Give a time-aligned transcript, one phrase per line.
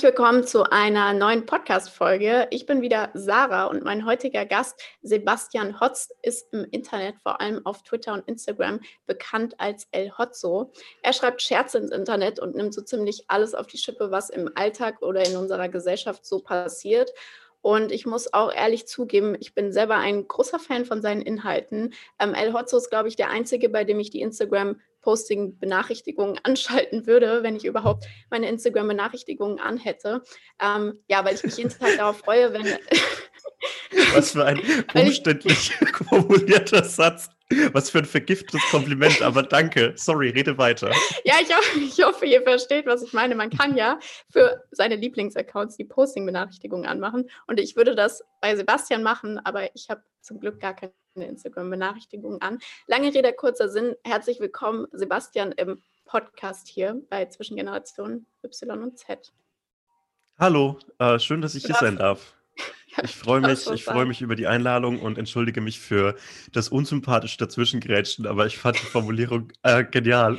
[0.00, 2.48] Herzlich willkommen zu einer neuen Podcast-Folge.
[2.48, 7.66] Ich bin wieder Sarah und mein heutiger Gast, Sebastian Hotz, ist im Internet, vor allem
[7.66, 10.72] auf Twitter und Instagram, bekannt als El Hotzo.
[11.02, 14.50] Er schreibt Scherze ins Internet und nimmt so ziemlich alles auf die Schippe, was im
[14.54, 17.12] Alltag oder in unserer Gesellschaft so passiert.
[17.62, 21.92] Und ich muss auch ehrlich zugeben, ich bin selber ein großer Fan von seinen Inhalten.
[22.18, 27.42] Ähm, El Hotzo ist, glaube ich, der einzige, bei dem ich die Instagram-Posting-Benachrichtigungen anschalten würde,
[27.42, 30.22] wenn ich überhaupt meine Instagram-Benachrichtigungen anhätte.
[30.60, 32.66] Ähm, ja, weil ich mich jeden Tag darauf freue, wenn.
[34.14, 34.60] Was für ein
[34.94, 35.74] umständlich
[36.08, 37.30] formulierter Satz.
[37.72, 39.92] Was für ein vergiftetes Kompliment, aber danke.
[39.96, 40.92] Sorry, rede weiter.
[41.24, 43.34] Ja, ich hoffe, ich hoffe, ihr versteht, was ich meine.
[43.34, 43.98] Man kann ja
[44.30, 47.28] für seine Lieblingsaccounts die Posting-Benachrichtigungen anmachen.
[47.46, 52.40] Und ich würde das bei Sebastian machen, aber ich habe zum Glück gar keine Instagram-Benachrichtigungen
[52.40, 52.58] an.
[52.86, 53.96] Lange Rede, kurzer Sinn.
[54.04, 59.32] Herzlich willkommen, Sebastian, im Podcast hier bei Zwischengenerationen Y und Z.
[60.38, 62.39] Hallo, äh, schön, dass ich hier sein darf.
[63.02, 66.16] Ich freue mich, ich freue mich über die Einladung und entschuldige mich für
[66.52, 70.38] das unsympathische Dazwischengrätschen, aber ich fand die Formulierung äh, genial.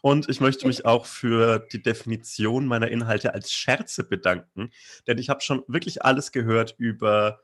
[0.00, 4.70] Und ich möchte mich auch für die Definition meiner Inhalte als Scherze bedanken,
[5.08, 7.40] denn ich habe schon wirklich alles gehört über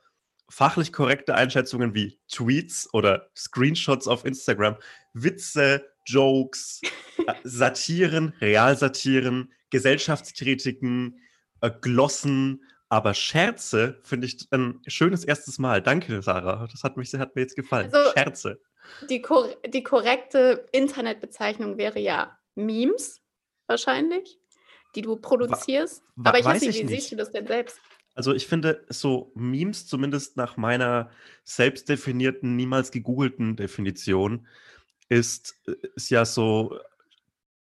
[0.48, 4.76] fachlich korrekte Einschätzungen wie Tweets oder Screenshots auf Instagram,
[5.14, 6.82] Witze, Jokes,
[7.26, 11.18] äh, Satiren, Realsatiren, Gesellschaftskritiken,
[11.62, 15.80] äh, Glossen, aber Scherze finde ich ein schönes erstes Mal.
[15.80, 16.68] Danke, Sarah.
[16.70, 17.90] Das hat, mich, hat mir jetzt gefallen.
[17.90, 18.60] Also, Scherze.
[19.08, 23.22] Die, kor die korrekte Internetbezeichnung wäre ja Memes,
[23.66, 24.38] wahrscheinlich,
[24.94, 26.02] die du produzierst.
[26.16, 27.00] Wa aber ich weiß nicht, wie nicht.
[27.00, 27.80] siehst du das denn selbst?
[28.14, 31.10] Also ich finde, so Memes, zumindest nach meiner
[31.44, 34.46] selbst definierten, niemals gegoogelten Definition,
[35.08, 35.54] ist,
[35.94, 36.78] ist ja so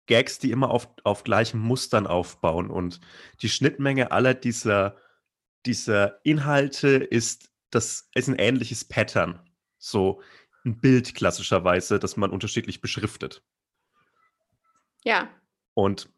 [0.08, 2.70] Gags, die immer auf, auf gleichen Mustern aufbauen.
[2.70, 3.00] Und
[3.42, 4.98] die Schnittmenge aller dieser
[5.66, 9.40] dieser Inhalte ist, das ist ein ähnliches Pattern.
[9.78, 10.22] So
[10.66, 13.44] ein Bild klassischerweise, das man unterschiedlich beschriftet.
[15.04, 15.30] Ja.
[15.74, 16.10] Und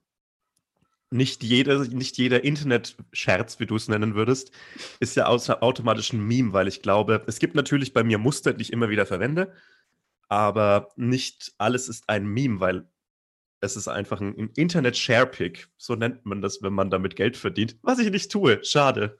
[1.11, 4.51] nicht jeder, nicht jeder Internet-Scherz, wie du es nennen würdest,
[4.99, 8.63] ist ja automatisch ein Meme, weil ich glaube, es gibt natürlich bei mir Muster, die
[8.63, 9.53] ich immer wieder verwende,
[10.27, 12.87] aber nicht alles ist ein Meme, weil
[13.61, 15.69] es ist einfach ein, ein Internet-Share-Pick.
[15.77, 17.77] So nennt man das, wenn man damit Geld verdient.
[17.81, 18.63] Was ich nicht tue.
[18.63, 19.19] Schade.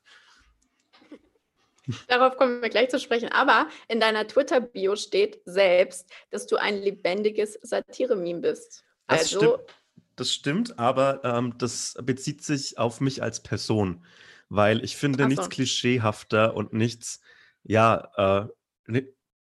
[2.08, 3.30] Darauf kommen wir gleich zu sprechen.
[3.30, 8.84] Aber in deiner Twitter-Bio steht selbst, dass du ein lebendiges Satire-Meme bist.
[9.08, 9.76] Das also, stimmt.
[10.16, 14.06] Das stimmt, aber ähm, das bezieht sich auf mich als Person,
[14.48, 15.28] weil ich finde so.
[15.28, 17.20] nichts klischeehafter und nichts,
[17.64, 18.48] ja,
[18.88, 19.02] äh,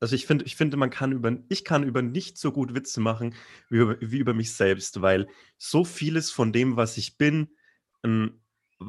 [0.00, 3.00] also ich finde, ich finde, man kann über, ich kann über nicht so gut Witze
[3.00, 3.34] machen
[3.68, 5.28] wie über, wie über mich selbst, weil
[5.58, 7.56] so vieles von dem, was ich bin,
[8.02, 8.40] ein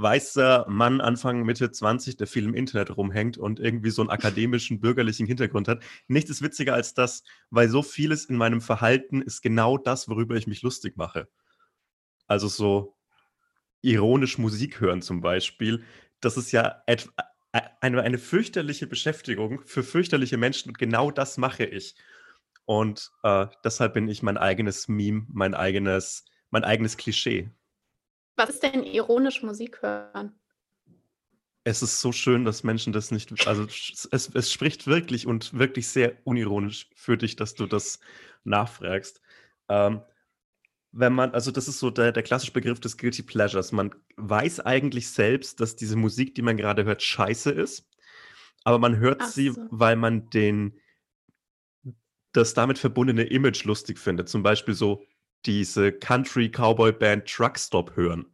[0.02, 4.80] weißer Mann Anfang, Mitte 20, der viel im Internet rumhängt und irgendwie so einen akademischen,
[4.80, 5.84] bürgerlichen Hintergrund hat.
[6.08, 10.36] Nichts ist witziger als das, weil so vieles in meinem Verhalten ist genau das, worüber
[10.36, 11.28] ich mich lustig mache.
[12.28, 12.96] Also so
[13.82, 15.84] ironisch Musik hören zum Beispiel,
[16.20, 16.82] das ist ja
[17.82, 21.96] eine, eine fürchterliche Beschäftigung für fürchterliche Menschen und genau das mache ich.
[22.66, 27.52] Und äh, deshalb bin ich mein eigenes Meme, mein eigenes, mein eigenes Klischee.
[28.36, 30.34] Was ist denn ironisch Musik hören?
[31.64, 35.88] Es ist so schön, dass Menschen das nicht, also es, es spricht wirklich und wirklich
[35.88, 38.00] sehr unironisch für dich, dass du das
[38.44, 39.20] nachfragst.
[39.68, 40.02] Ähm,
[40.92, 43.74] wenn man, also das ist so der, der klassische Begriff des Guilty Pleasures.
[43.74, 47.90] Man weiß eigentlich selbst, dass diese Musik, die man gerade hört, scheiße ist,
[48.64, 49.68] aber man hört Ach sie, so.
[49.72, 50.80] weil man den,
[52.32, 54.30] das damit verbundene Image lustig findet.
[54.30, 55.06] Zum Beispiel so
[55.46, 58.26] diese Country-Cowboy-Band Truckstop hören.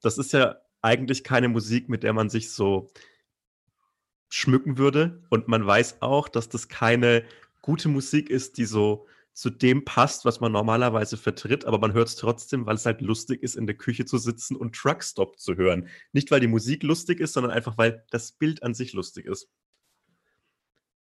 [0.00, 2.90] Das ist ja eigentlich keine Musik, mit der man sich so
[4.28, 5.22] schmücken würde.
[5.30, 7.24] Und man weiß auch, dass das keine
[7.62, 12.08] gute Musik ist, die so zu dem passt, was man normalerweise vertritt, aber man hört
[12.08, 15.54] es trotzdem, weil es halt lustig ist, in der Küche zu sitzen und Truckstop zu
[15.54, 15.88] hören.
[16.12, 19.48] Nicht, weil die Musik lustig ist, sondern einfach, weil das Bild an sich lustig ist.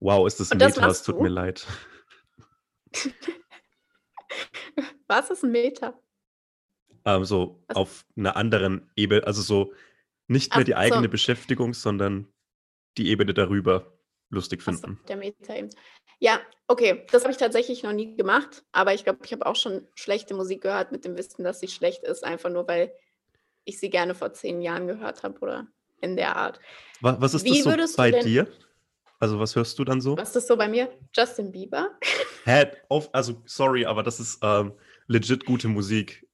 [0.01, 1.21] Wow, ist das Und das Meta, es tut du?
[1.21, 1.65] mir leid.
[5.07, 5.99] Was ist ein Meter?
[7.05, 7.77] Ähm, so Was?
[7.77, 9.73] auf einer anderen Ebene, also so
[10.27, 11.09] nicht mehr Ach die eigene so.
[11.09, 12.27] Beschäftigung, sondern
[12.97, 13.93] die Ebene darüber
[14.29, 14.99] lustig Ach so, finden.
[15.07, 15.69] der Meter eben.
[16.19, 19.55] Ja, okay, das habe ich tatsächlich noch nie gemacht, aber ich glaube, ich habe auch
[19.55, 22.93] schon schlechte Musik gehört mit dem Wissen, dass sie schlecht ist, einfach nur weil
[23.65, 25.67] ich sie gerne vor zehn Jahren gehört habe oder
[26.01, 26.59] in der Art.
[27.01, 28.47] Was, ist Wie das so bei dir?
[29.19, 30.17] Also was hörst du dann so?
[30.17, 30.89] Was ist das so bei mir?
[31.13, 31.91] Justin Bieber?
[32.43, 32.71] Hä?
[32.89, 34.73] Auf, also sorry, aber das ist ähm,
[35.07, 36.27] legit gute Musik.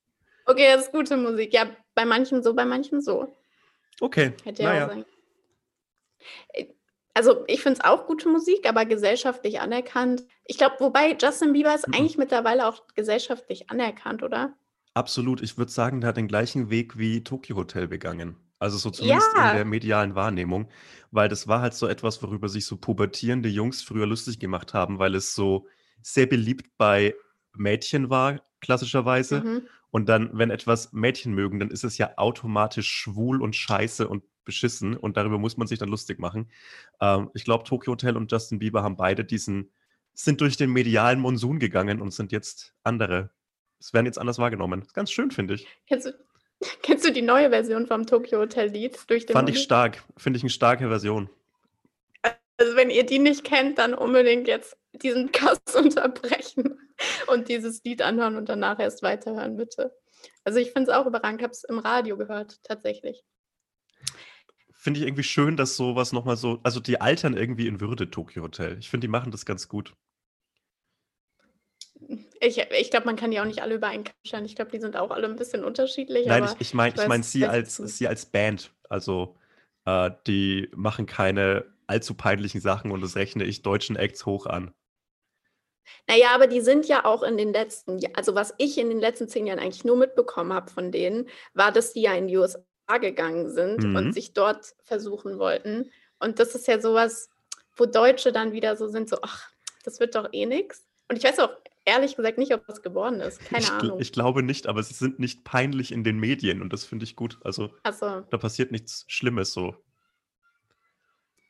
[0.46, 1.54] Okay, das ist gute Musik.
[1.54, 3.36] Ja, bei manchen so, bei manchen so.
[4.00, 4.34] Okay.
[4.44, 4.86] Hätte ja naja.
[4.86, 5.06] auch sein.
[6.54, 6.66] Äh,
[7.14, 10.24] also ich finde es auch gute Musik, aber gesellschaftlich anerkannt.
[10.46, 11.94] Ich glaube, wobei Justin Bieber ist mhm.
[11.94, 14.54] eigentlich mittlerweile auch gesellschaftlich anerkannt, oder?
[14.94, 15.42] Absolut.
[15.42, 18.38] Ich würde sagen, der hat den gleichen Weg wie Tokyo Hotel begangen.
[18.60, 19.52] Also so zumindest ja.
[19.52, 20.70] in der medialen Wahrnehmung,
[21.10, 25.00] weil das war halt so etwas, worüber sich so pubertierende Jungs früher lustig gemacht haben,
[25.00, 25.68] weil es so
[26.04, 27.16] sehr beliebt bei
[27.54, 29.42] Mädchen war, klassischerweise.
[29.42, 29.68] Mhm.
[29.90, 34.24] Und dann, wenn etwas Mädchen mögen, dann ist es ja automatisch schwul und scheiße und
[34.46, 36.50] beschissen und darüber muss man sich dann lustig machen.
[37.00, 39.72] Ähm, ich glaube, Tokyo Hotel und Justin Bieber haben beide diesen,
[40.14, 43.30] sind durch den medialen Monsun gegangen und sind jetzt andere.
[43.80, 44.86] Es werden jetzt anders wahrgenommen.
[44.94, 45.68] Ganz schön, finde ich.
[45.88, 46.14] Kennst du,
[46.82, 49.58] kennst du die neue Version vom Tokyo Hotel Lied durch den Fand Mund?
[49.58, 50.04] ich stark.
[50.18, 51.30] Finde ich eine starke Version.
[52.58, 56.80] Also wenn ihr die nicht kennt, dann unbedingt jetzt diesen Cast unterbrechen
[57.28, 59.96] und dieses Lied anhören und danach erst weiterhören, bitte.
[60.44, 61.42] Also ich finde es auch überragend.
[61.42, 63.24] Ich habe es im Radio gehört, tatsächlich
[64.82, 68.42] finde ich irgendwie schön, dass sowas nochmal so, also die altern irgendwie in Würde, Tokyo
[68.42, 68.78] Hotel.
[68.80, 69.94] Ich finde, die machen das ganz gut.
[72.40, 74.80] Ich, ich glaube, man kann die auch nicht alle über einen Kamm Ich glaube, die
[74.80, 76.26] sind auch alle ein bisschen unterschiedlich.
[76.26, 78.74] Nein, ich, ich meine ich mein sie, als, sie als Band.
[78.90, 79.38] Also,
[79.86, 84.74] äh, die machen keine allzu peinlichen Sachen und das rechne ich deutschen Acts hoch an.
[86.08, 89.28] Naja, aber die sind ja auch in den letzten, also was ich in den letzten
[89.28, 92.60] zehn Jahren eigentlich nur mitbekommen habe von denen, war, dass die ja in die USA
[93.00, 93.96] gegangen sind mhm.
[93.96, 95.92] und sich dort versuchen wollten.
[96.20, 97.30] Und das ist ja sowas,
[97.76, 99.50] wo Deutsche dann wieder so sind, so, ach,
[99.84, 100.86] das wird doch eh nichts.
[101.08, 101.52] Und ich weiß auch
[101.86, 103.44] ehrlich gesagt nicht, ob das geworden ist.
[103.46, 104.00] Keine ich, Ahnung.
[104.00, 107.16] Ich glaube nicht, aber sie sind nicht peinlich in den Medien und das finde ich
[107.16, 107.40] gut.
[107.44, 108.22] Also so.
[108.30, 109.76] da passiert nichts Schlimmes so.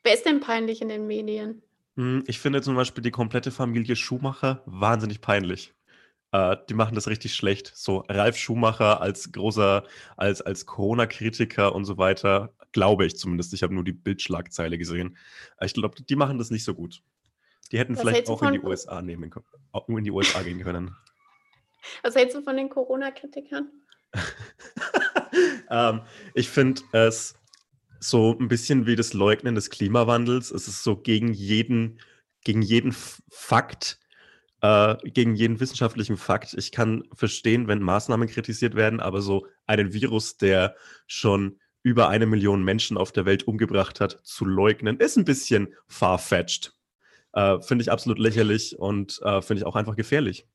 [0.02, 1.62] Wer ist denn peinlich in den Medien?
[1.96, 5.74] Hm, ich finde zum Beispiel die komplette Familie Schumacher wahnsinnig peinlich.
[6.32, 7.72] Äh, die machen das richtig schlecht.
[7.74, 9.84] So Ralf Schumacher als großer,
[10.16, 13.52] als, als Corona-Kritiker und so weiter, glaube ich zumindest.
[13.52, 15.18] Ich habe nur die Bildschlagzeile gesehen.
[15.58, 17.02] Äh, ich glaube, die machen das nicht so gut.
[17.70, 19.46] Die hätten Was vielleicht auch in die USA nehmen können,
[19.88, 20.96] in die USA gehen können.
[22.02, 23.70] Was hältst du von den Corona-Kritikern?
[25.70, 26.02] ähm,
[26.34, 27.34] ich finde es
[28.02, 30.50] so ein bisschen wie das Leugnen des Klimawandels.
[30.50, 32.00] Es ist so gegen jeden,
[32.44, 32.92] gegen jeden
[33.30, 33.98] Fakt
[34.62, 36.54] äh, gegen jeden wissenschaftlichen Fakt.
[36.54, 40.76] Ich kann verstehen, wenn Maßnahmen kritisiert werden, aber so einen Virus, der
[41.06, 45.74] schon über eine Million Menschen auf der Welt umgebracht hat, zu leugnen, ist ein bisschen
[45.88, 46.74] far-fetched.
[47.32, 50.46] Äh, finde ich absolut lächerlich und äh, finde ich auch einfach gefährlich.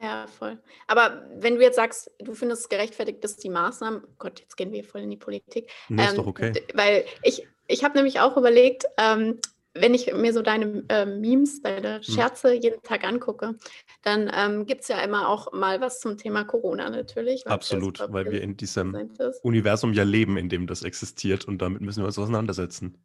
[0.00, 0.58] Ja, voll.
[0.86, 4.72] Aber wenn du jetzt sagst, du findest es gerechtfertigt, dass die Maßnahmen, Gott, jetzt gehen
[4.72, 5.70] wir voll in die Politik.
[5.88, 6.52] Nee, ähm, ist doch okay.
[6.74, 9.40] Weil ich, ich habe nämlich auch überlegt, ähm,
[9.74, 12.02] wenn ich mir so deine äh, Memes, deine hm.
[12.02, 12.62] Scherze mhm.
[12.62, 13.56] jeden Tag angucke,
[14.02, 17.46] dann ähm, gibt es ja immer auch mal was zum Thema Corona natürlich.
[17.46, 19.10] Absolut, weil wir in diesem
[19.42, 22.98] Universum ja leben, in dem das existiert und damit müssen wir uns auseinandersetzen.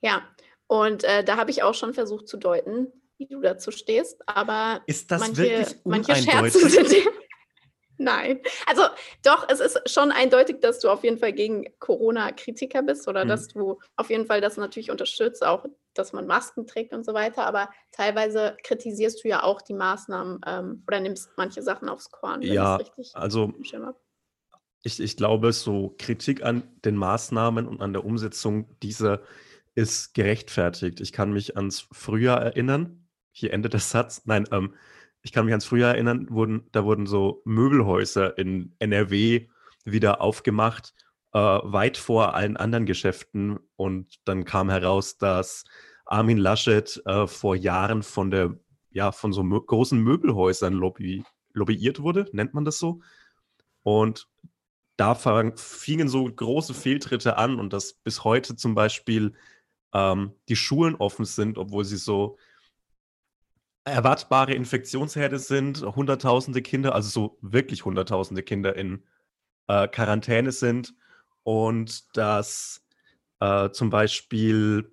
[0.00, 0.22] Ja,
[0.66, 4.82] und äh, da habe ich auch schon versucht zu deuten, wie du dazu stehst, aber
[4.86, 6.88] ist das manche, wirklich manche Scherze sind
[7.98, 8.40] Nein.
[8.66, 8.82] Also
[9.24, 13.28] doch, es ist schon eindeutig, dass du auf jeden Fall gegen Corona-Kritiker bist oder mhm.
[13.28, 17.12] dass du auf jeden Fall das natürlich unterstützt, auch dass man Masken trägt und so
[17.12, 17.44] weiter.
[17.44, 22.40] Aber teilweise kritisierst du ja auch die Maßnahmen ähm, oder nimmst manche Sachen aufs Korn.
[22.42, 22.78] Ja,
[23.14, 23.52] also
[24.84, 29.22] ich, ich glaube, so Kritik an den Maßnahmen und an der Umsetzung dieser
[29.74, 31.00] ist gerechtfertigt.
[31.00, 32.97] Ich kann mich ans Frühjahr erinnern.
[33.38, 34.22] Hier endet der Satz.
[34.24, 34.74] Nein, ähm,
[35.22, 39.46] ich kann mich ans Frühjahr erinnern, wurden, da wurden so Möbelhäuser in NRW
[39.84, 40.92] wieder aufgemacht,
[41.32, 43.60] äh, weit vor allen anderen Geschäften.
[43.76, 45.64] Und dann kam heraus, dass
[46.04, 48.58] Armin Laschet äh, vor Jahren von der,
[48.90, 53.00] ja, von so mö großen Möbelhäusern lobby lobbyiert wurde, nennt man das so.
[53.84, 54.28] Und
[54.96, 59.34] da fingen so große Fehltritte an und dass bis heute zum Beispiel
[59.94, 62.36] ähm, die Schulen offen sind, obwohl sie so
[63.90, 69.02] erwartbare Infektionsherde sind, hunderttausende Kinder, also so wirklich hunderttausende Kinder in
[69.68, 70.94] äh, Quarantäne sind
[71.42, 72.84] und dass
[73.40, 74.90] äh, zum Beispiel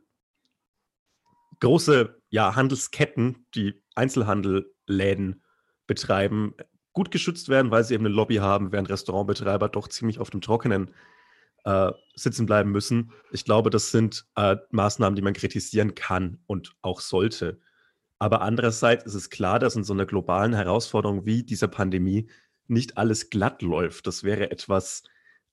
[1.60, 5.42] große ja, Handelsketten, die Einzelhandelläden
[5.88, 6.54] betreiben,
[6.94, 10.42] gut geschützt werden, weil sie eben eine Lobby haben, während Restaurantbetreiber doch ziemlich auf dem
[10.42, 10.94] Trockenen
[11.66, 13.12] äh, sitzen bleiben müssen.
[13.32, 17.60] Ich glaube, das sind äh, Maßnahmen, die man kritisieren kann und auch sollte.
[18.20, 22.30] Aber andererseits ist es klar, dass in so einer globalen Herausforderung wie dieser Pandemie
[22.68, 24.08] nicht alles glatt läuft.
[24.08, 25.04] Das wäre etwas,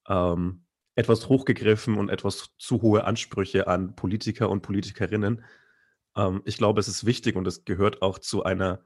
[0.09, 0.65] ähm,
[0.95, 5.45] etwas hochgegriffen und etwas zu hohe Ansprüche an Politiker und Politikerinnen.
[6.17, 8.85] Ähm, ich glaube, es ist wichtig und es gehört auch zu einer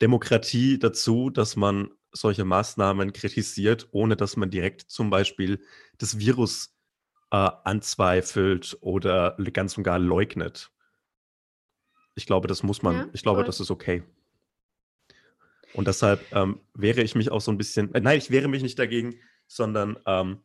[0.00, 5.60] Demokratie dazu, dass man solche Maßnahmen kritisiert, ohne dass man direkt zum Beispiel
[5.98, 6.74] das Virus
[7.30, 10.70] äh, anzweifelt oder ganz und gar leugnet.
[12.18, 13.46] Ich glaube, das muss man, ja, ich glaube, voll.
[13.46, 14.02] das ist okay.
[15.72, 18.62] Und deshalb ähm, wehre ich mich auch so ein bisschen, äh, nein, ich wehre mich
[18.62, 19.14] nicht dagegen,
[19.46, 20.40] sondern ähm,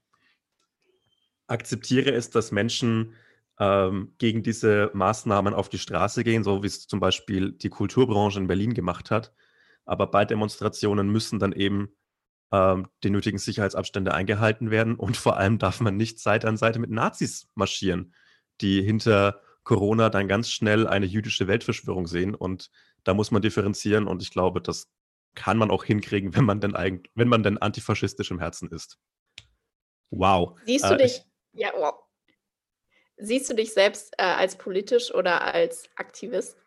[1.48, 3.16] akzeptiere es, dass Menschen
[3.60, 8.40] ähm, gegen diese Maßnahmen auf die Straße gehen, so wie es zum Beispiel die Kulturbranche
[8.40, 9.34] in Berlin gemacht hat.
[9.84, 11.90] Aber bei Demonstrationen müssen dann eben
[12.52, 16.78] ähm, die nötigen Sicherheitsabstände eingehalten werden und vor allem darf man nicht Seite an Seite
[16.78, 18.14] mit Nazis marschieren,
[18.62, 22.70] die hinter Corona dann ganz schnell eine jüdische Weltverschwörung sehen und
[23.04, 24.90] da muss man differenzieren und ich glaube, das
[25.36, 28.98] kann man auch hinkriegen, wenn man denn eigentlich, wenn man denn antifaschistisch im Herzen ist.
[30.10, 30.60] Wow.
[30.66, 31.96] Siehst du äh, dich, ich, ja, wow.
[33.18, 36.58] Siehst du dich selbst äh, als politisch oder als Aktivist?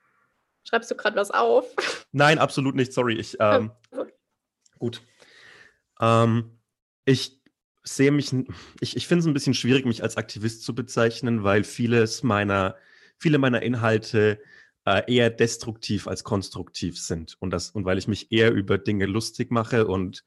[0.64, 1.66] Schreibst du gerade was auf?
[2.12, 2.92] Nein, absolut nicht.
[2.92, 3.14] Sorry.
[3.14, 3.70] Ich, ähm,
[4.78, 5.02] gut.
[6.00, 6.58] Ähm,
[7.04, 7.40] ich
[7.84, 8.32] sehe mich,
[8.80, 12.76] ich, ich finde es ein bisschen schwierig, mich als Aktivist zu bezeichnen, weil vieles meiner,
[13.18, 14.40] viele meiner Inhalte
[14.84, 17.36] äh, eher destruktiv als konstruktiv sind.
[17.40, 20.24] Und, das, und weil ich mich eher über Dinge lustig mache und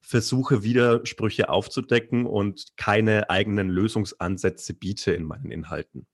[0.00, 6.06] versuche, Widersprüche aufzudecken und keine eigenen Lösungsansätze biete in meinen Inhalten.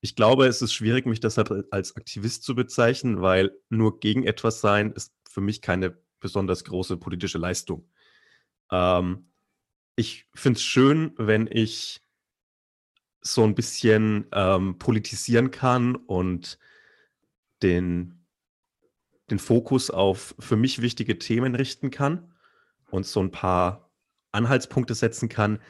[0.00, 4.60] Ich glaube, es ist schwierig, mich deshalb als Aktivist zu bezeichnen, weil nur gegen etwas
[4.60, 7.88] sein ist für mich keine besonders große politische Leistung.
[8.70, 9.30] Ähm,
[9.96, 12.03] ich finde es schön, wenn ich
[13.26, 16.58] so ein bisschen ähm, politisieren kann und
[17.62, 18.24] den,
[19.30, 22.34] den Fokus auf für mich wichtige Themen richten kann
[22.90, 23.90] und so ein paar
[24.32, 25.60] Anhaltspunkte setzen kann.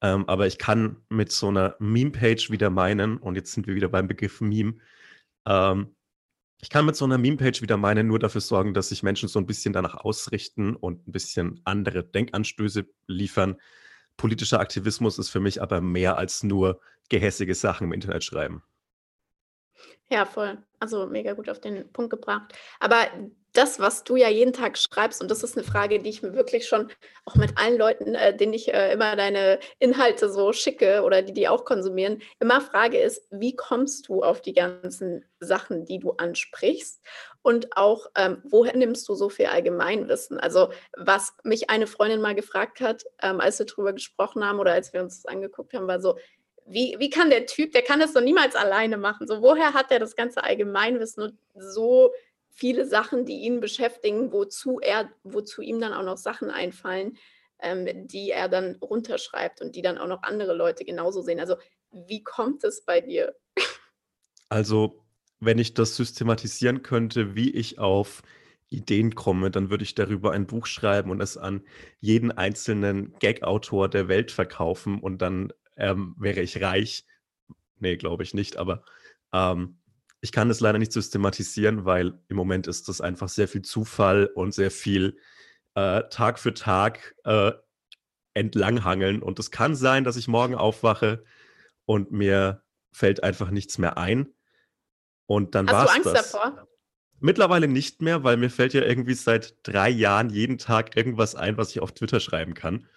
[0.00, 3.88] Ähm, aber ich kann mit so einer Meme-Page wieder meinen, und jetzt sind wir wieder
[3.88, 4.74] beim Begriff Meme,
[5.46, 5.94] ähm,
[6.62, 9.38] ich kann mit so einer Meme-Page wieder meinen, nur dafür sorgen, dass sich Menschen so
[9.38, 13.56] ein bisschen danach ausrichten und ein bisschen andere Denkanstöße liefern.
[14.16, 16.80] Politischer Aktivismus ist für mich aber mehr als nur
[17.12, 18.62] gehässige Sachen im Internet schreiben.
[20.10, 20.58] Ja, voll.
[20.80, 22.52] Also mega gut auf den Punkt gebracht.
[22.80, 23.06] Aber
[23.52, 26.34] das, was du ja jeden Tag schreibst, und das ist eine Frage, die ich mir
[26.34, 26.90] wirklich schon
[27.26, 31.32] auch mit allen Leuten, äh, denen ich äh, immer deine Inhalte so schicke oder die
[31.32, 36.12] die auch konsumieren, immer frage ist, wie kommst du auf die ganzen Sachen, die du
[36.12, 37.02] ansprichst?
[37.42, 40.38] Und auch, ähm, woher nimmst du so viel Allgemeinwissen?
[40.38, 44.72] Also, was mich eine Freundin mal gefragt hat, ähm, als wir darüber gesprochen haben oder
[44.72, 46.16] als wir uns das angeguckt haben, war so,
[46.72, 49.26] wie, wie kann der Typ, der kann das doch niemals alleine machen.
[49.26, 52.12] So, woher hat er das ganze Allgemeinwissen und so
[52.48, 57.16] viele Sachen, die ihn beschäftigen, wozu er, wozu ihm dann auch noch Sachen einfallen,
[57.60, 61.40] ähm, die er dann runterschreibt und die dann auch noch andere Leute genauso sehen.
[61.40, 61.56] Also,
[61.90, 63.34] wie kommt es bei dir?
[64.48, 65.02] Also,
[65.40, 68.22] wenn ich das systematisieren könnte, wie ich auf
[68.68, 71.62] Ideen komme, dann würde ich darüber ein Buch schreiben und es an
[72.00, 77.06] jeden einzelnen Gag-Autor der Welt verkaufen und dann ähm, wäre ich reich.
[77.78, 78.84] Nee, glaube ich nicht, aber
[79.32, 79.78] ähm,
[80.20, 84.26] ich kann es leider nicht systematisieren, weil im Moment ist das einfach sehr viel Zufall
[84.26, 85.18] und sehr viel
[85.74, 87.52] äh, Tag für Tag äh,
[88.34, 89.22] entlanghangeln.
[89.22, 91.24] Und es kann sein, dass ich morgen aufwache
[91.86, 92.62] und mir
[92.92, 94.32] fällt einfach nichts mehr ein.
[95.26, 95.90] Und dann war es.
[95.90, 96.32] Hast du Angst das.
[96.32, 96.68] davor?
[97.18, 101.56] Mittlerweile nicht mehr, weil mir fällt ja irgendwie seit drei Jahren jeden Tag irgendwas ein,
[101.56, 102.88] was ich auf Twitter schreiben kann.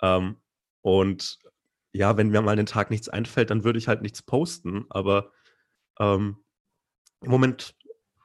[0.00, 0.36] Ähm,
[0.80, 1.38] und
[1.94, 4.84] ja, wenn mir mal den Tag nichts einfällt, dann würde ich halt nichts posten.
[4.90, 5.32] Aber
[6.00, 6.38] ähm,
[7.22, 7.76] im Moment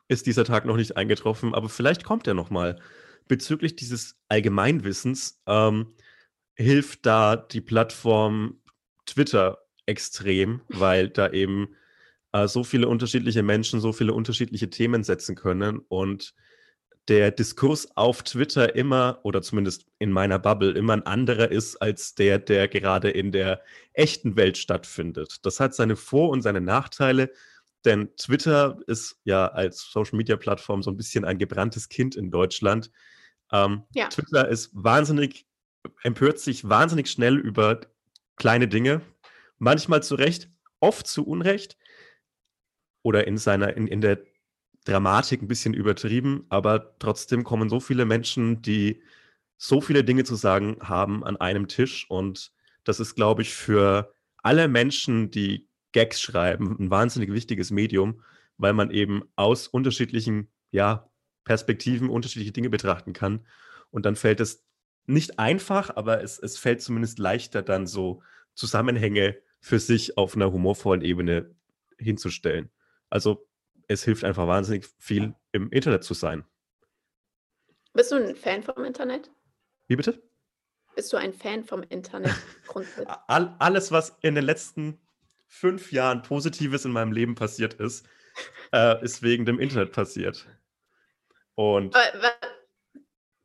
[0.08, 2.82] ist dieser Tag noch nicht eingetroffen, aber vielleicht kommt er noch mal.
[3.28, 5.94] Bezüglich dieses Allgemeinwissens ähm,
[6.56, 8.60] hilft da die Plattform
[9.06, 11.76] Twitter extrem, weil da eben
[12.32, 16.34] äh, so viele unterschiedliche Menschen so viele unterschiedliche Themen setzen können und
[17.10, 22.14] der Diskurs auf Twitter immer, oder zumindest in meiner Bubble, immer ein anderer ist als
[22.14, 23.62] der, der gerade in der
[23.94, 25.44] echten Welt stattfindet.
[25.44, 27.32] Das hat seine Vor- und seine Nachteile,
[27.84, 32.92] denn Twitter ist ja als Social-Media-Plattform so ein bisschen ein gebranntes Kind in Deutschland.
[33.52, 34.10] Ähm, ja.
[34.10, 35.48] Twitter ist wahnsinnig,
[36.04, 37.82] empört sich wahnsinnig schnell über
[38.36, 39.02] kleine Dinge,
[39.58, 40.50] manchmal zu Recht,
[40.80, 41.78] oft zu Unrecht
[43.02, 44.20] oder in seiner, in, in der
[44.86, 49.02] Dramatik ein bisschen übertrieben, aber trotzdem kommen so viele Menschen, die
[49.58, 54.14] so viele Dinge zu sagen haben an einem Tisch und das ist, glaube ich, für
[54.38, 58.24] alle Menschen, die Gags schreiben, ein wahnsinnig wichtiges Medium,
[58.58, 61.10] weil man eben aus unterschiedlichen ja,
[61.44, 63.46] Perspektiven unterschiedliche Dinge betrachten kann.
[63.92, 64.64] Und dann fällt es
[65.08, 68.22] nicht einfach, aber es, es fällt zumindest leichter, dann so
[68.54, 71.56] Zusammenhänge für sich auf einer humorvollen Ebene
[71.98, 72.70] hinzustellen.
[73.10, 73.49] Also
[73.90, 76.46] es hilft einfach wahnsinnig viel, im Internet zu sein.
[77.94, 79.30] Bist du ein Fan vom Internet?
[79.88, 80.22] Wie bitte?
[80.96, 82.36] Bist du ein Fan vom Internet
[83.28, 85.02] alles, was in den letzten
[85.48, 88.08] fünf Jahren Positives in meinem Leben passiert ist,
[88.72, 90.46] äh, ist wegen dem Internet passiert.
[91.56, 91.96] Und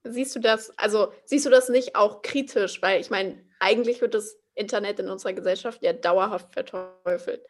[0.05, 2.83] siehst du das, also siehst du das nicht auch kritisch?
[2.83, 7.47] Weil ich meine, eigentlich wird das Internet in unserer Gesellschaft ja dauerhaft verteufelt.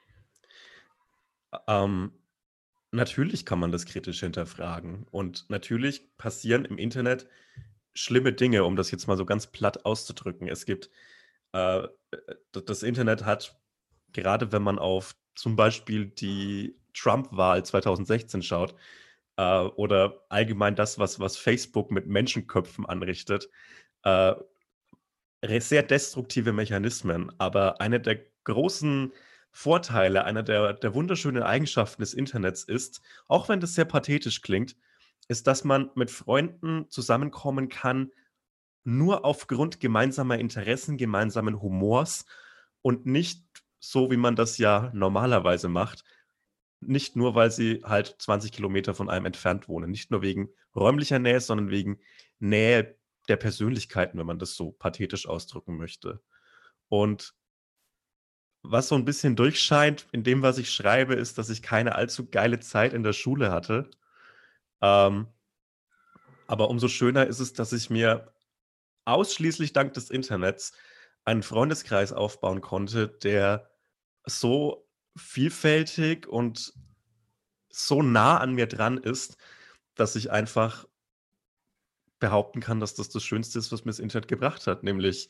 [1.67, 2.13] Ähm,
[2.95, 5.07] natürlich kann man das kritisch hinterfragen.
[5.11, 7.29] Und natürlich passieren im Internet
[7.95, 10.49] schlimme Dinge, um das jetzt mal so ganz platt auszudrücken.
[10.49, 10.91] Es gibt,
[11.53, 11.89] äh,
[12.53, 13.61] das Internet hat,
[14.13, 18.75] gerade wenn man auf zum Beispiel die Trump-Wahl 2016 schaut,
[19.37, 23.51] äh, oder allgemein das, was, was Facebook mit Menschenköpfen anrichtet,
[24.05, 24.35] äh,
[25.59, 27.33] sehr destruktive Mechanismen.
[27.39, 29.13] Aber eine der großen
[29.57, 34.77] Vorteile, einer der, der wunderschönen Eigenschaften des Internets ist, auch wenn das sehr pathetisch klingt,
[35.29, 38.11] ist, dass man mit Freunden zusammenkommen kann,
[38.83, 42.27] nur aufgrund gemeinsamer Interessen, gemeinsamen Humors
[42.83, 43.45] und nicht
[43.79, 46.03] so, wie man das ja normalerweise macht,
[46.81, 49.89] nicht nur, weil sie halt 20 Kilometer von einem entfernt wohnen.
[49.89, 52.01] Nicht nur wegen räumlicher Nähe, sondern wegen
[52.41, 56.21] Nähe der Persönlichkeiten, wenn man das so pathetisch ausdrücken möchte.
[56.89, 57.35] Und
[58.65, 62.27] was so ein bisschen durchscheint in dem, was ich schreibe, ist, dass ich keine allzu
[62.31, 63.91] geile Zeit in der Schule hatte.
[64.81, 65.29] Ähm,
[66.47, 68.33] aber umso schöner ist es, dass ich mir
[69.05, 70.73] ausschließlich dank des Internets
[71.27, 73.71] einen Freundeskreis aufbauen konnte, der
[74.25, 76.73] so vielfältig und
[77.71, 79.37] so nah an mir dran ist,
[79.95, 80.87] dass ich einfach
[82.19, 85.29] behaupten kann, dass das das Schönste ist, was mir das Internet gebracht hat, nämlich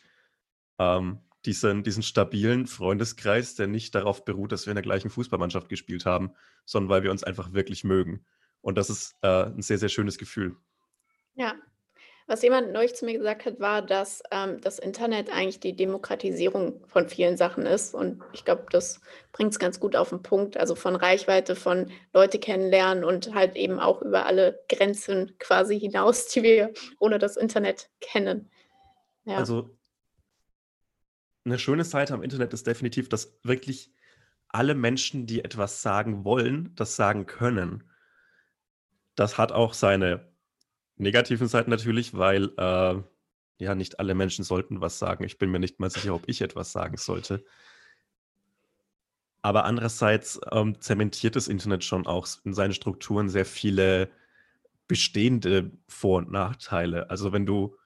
[0.79, 5.69] ähm, diesen, diesen stabilen Freundeskreis, der nicht darauf beruht, dass wir in der gleichen Fußballmannschaft
[5.69, 6.33] gespielt haben,
[6.65, 8.25] sondern weil wir uns einfach wirklich mögen.
[8.61, 10.57] Und das ist äh, ein sehr, sehr schönes Gefühl.
[11.35, 11.55] Ja,
[12.27, 16.83] was jemand neulich zu mir gesagt hat, war, dass ähm, das Internet eigentlich die Demokratisierung
[16.87, 17.95] von vielen Sachen ist.
[17.95, 19.03] Und ich glaube, das
[19.33, 20.57] bringt es ganz gut auf den Punkt.
[20.57, 26.29] Also von Reichweite, von Leute kennenlernen und halt eben auch über alle Grenzen quasi hinaus,
[26.29, 28.51] die wir ohne das Internet kennen.
[29.27, 29.37] Ja.
[29.37, 29.77] Also
[31.45, 33.93] eine schöne Seite am Internet ist definitiv, dass wirklich
[34.49, 37.85] alle Menschen, die etwas sagen wollen, das sagen können.
[39.15, 40.33] Das hat auch seine
[40.97, 43.03] negativen Seiten natürlich, weil äh,
[43.59, 45.25] ja nicht alle Menschen sollten was sagen.
[45.25, 47.45] Ich bin mir nicht mal sicher, ob ich etwas sagen sollte.
[49.43, 54.11] Aber andererseits ähm, zementiert das Internet schon auch in seinen Strukturen sehr viele
[54.89, 57.11] bestehende Vor- und Nachteile.
[57.11, 57.77] Also wenn du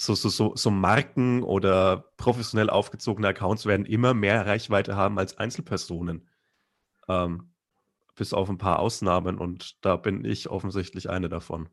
[0.00, 5.36] so, so, so, so Marken oder professionell aufgezogene Accounts werden immer mehr Reichweite haben als
[5.38, 6.28] Einzelpersonen.
[7.08, 7.52] Ähm,
[8.14, 11.68] bis auf ein paar Ausnahmen und da bin ich offensichtlich eine davon.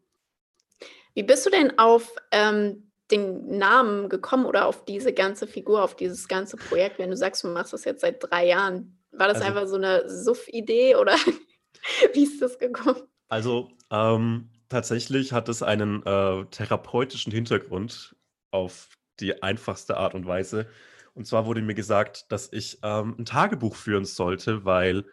[1.13, 5.95] Wie bist du denn auf ähm, den Namen gekommen oder auf diese ganze Figur, auf
[5.95, 8.99] dieses ganze Projekt, wenn du sagst, du machst das jetzt seit drei Jahren?
[9.11, 11.15] War das also, einfach so eine Suff-Idee oder
[12.13, 13.01] wie ist das gekommen?
[13.27, 18.15] Also ähm, tatsächlich hat es einen äh, therapeutischen Hintergrund
[18.51, 20.67] auf die einfachste Art und Weise.
[21.13, 25.05] Und zwar wurde mir gesagt, dass ich ähm, ein Tagebuch führen sollte, weil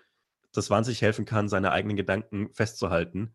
[0.53, 3.35] das wahnsinnig helfen kann, seine eigenen Gedanken festzuhalten.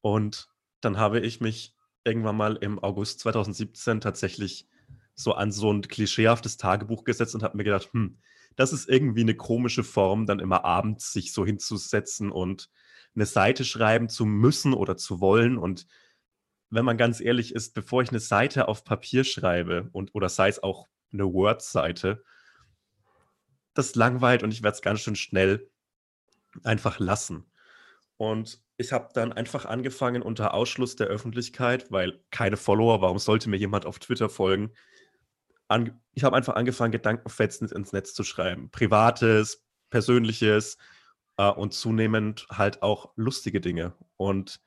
[0.00, 0.48] Und
[0.80, 1.74] dann habe ich mich
[2.04, 4.68] irgendwann mal im August 2017 tatsächlich
[5.14, 8.18] so an so ein klischeehaftes Tagebuch gesetzt und habe mir gedacht, hm,
[8.56, 12.70] das ist irgendwie eine komische Form, dann immer abends sich so hinzusetzen und
[13.14, 15.58] eine Seite schreiben zu müssen oder zu wollen.
[15.58, 15.86] Und
[16.70, 20.48] wenn man ganz ehrlich ist, bevor ich eine Seite auf Papier schreibe und oder sei
[20.48, 22.24] es auch eine Word-Seite,
[23.74, 25.70] das langweilt und ich werde es ganz schön schnell
[26.62, 27.50] einfach lassen.
[28.16, 33.48] Und ich habe dann einfach angefangen unter Ausschluss der Öffentlichkeit, weil keine Follower, warum sollte
[33.50, 34.72] mir jemand auf Twitter folgen?
[35.68, 38.70] An, ich habe einfach angefangen, Gedankenfetzen ins Netz zu schreiben.
[38.70, 40.76] Privates, Persönliches
[41.36, 43.94] äh, und zunehmend halt auch lustige Dinge.
[44.16, 44.60] Und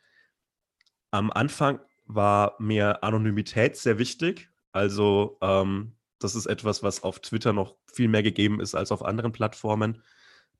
[1.11, 4.49] am Anfang war mir Anonymität sehr wichtig.
[4.71, 9.03] Also ähm, das ist etwas, was auf Twitter noch viel mehr gegeben ist als auf
[9.03, 10.03] anderen Plattformen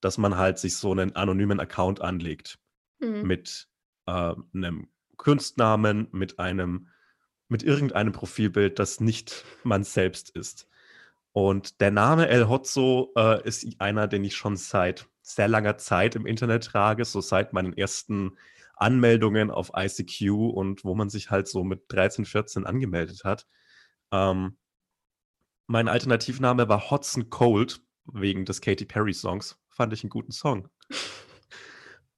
[0.02, 2.60] dass man halt sich so einen anonymen Account anlegt
[3.00, 3.24] mhm.
[3.24, 3.68] mit
[4.06, 6.90] äh, einem Kunstnamen, mit einem,
[7.48, 10.68] mit irgendeinem Profilbild, das nicht man selbst ist.
[11.32, 16.16] Und der Name El Hotzo äh, ist einer, den ich schon seit sehr langer Zeit
[16.16, 18.38] im Internet trage, so seit meinen ersten
[18.76, 23.48] Anmeldungen auf ICQ und wo man sich halt so mit 13, 14 angemeldet hat.
[24.12, 24.58] Ähm,
[25.66, 29.60] mein Alternativname war Hotson Cold wegen des Katy Perry Songs.
[29.70, 30.70] Fand ich einen guten Song.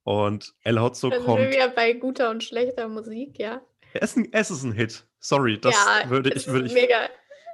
[0.04, 1.52] Und El Hotzo Also kommt.
[1.52, 3.62] wir bei guter und schlechter Musik, ja.
[3.94, 5.08] Es ist, ein, es ist ein Hit.
[5.20, 7.10] Sorry, das ja, würde ich, würde ich, mega,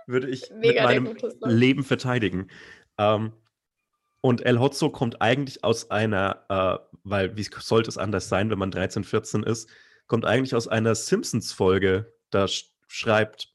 [0.06, 1.16] würde ich mit meinem.
[1.42, 2.50] Leben verteidigen.
[2.98, 3.32] Ähm,
[4.26, 8.58] und El Hotzo kommt eigentlich aus einer, äh, weil wie sollte es anders sein, wenn
[8.58, 9.70] man 13, 14 ist,
[10.08, 12.12] kommt eigentlich aus einer Simpsons-Folge.
[12.32, 13.54] Da sch schreibt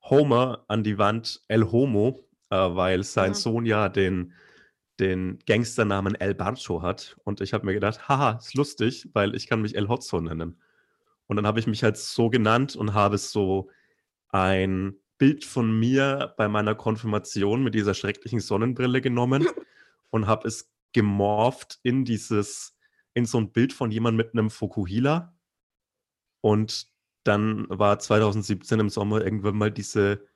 [0.00, 3.34] Homer an die Wand El Homo, äh, weil sein Mhm.
[3.34, 4.32] Sohn ja den,
[5.00, 7.18] den Gangsternamen El Bancho hat.
[7.24, 10.58] Und ich habe mir gedacht, haha, ist lustig, weil ich kann mich El Hotzo nennen.
[11.26, 13.68] Und dann habe ich mich halt so genannt und habe so
[14.30, 19.46] ein Bild von mir bei meiner Konfirmation mit dieser schrecklichen Sonnenbrille genommen
[20.10, 22.76] und habe es gemorpht in dieses,
[23.14, 25.36] in so ein Bild von jemandem mit einem Fokuhila.
[26.40, 26.88] Und
[27.24, 30.26] dann war 2017 im Sommer irgendwann mal diese,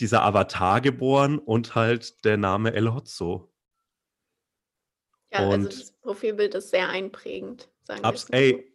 [0.00, 3.52] dieser Avatar geboren und halt der Name El Hotzo.
[5.32, 8.72] Ja, also Und- das Profilbild ist sehr einprägend, sagen Abs ey,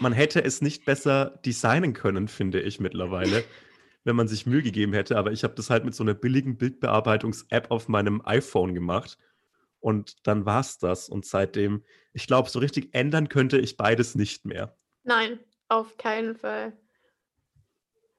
[0.00, 3.44] man hätte es nicht besser designen können, finde ich mittlerweile,
[4.04, 5.16] wenn man sich Mühe gegeben hätte.
[5.16, 9.18] Aber ich habe das halt mit so einer billigen Bildbearbeitungs-App auf meinem iPhone gemacht.
[9.80, 11.08] Und dann war es das.
[11.08, 14.76] Und seitdem, ich glaube, so richtig ändern könnte ich beides nicht mehr.
[15.04, 15.38] Nein,
[15.68, 16.76] auf keinen Fall.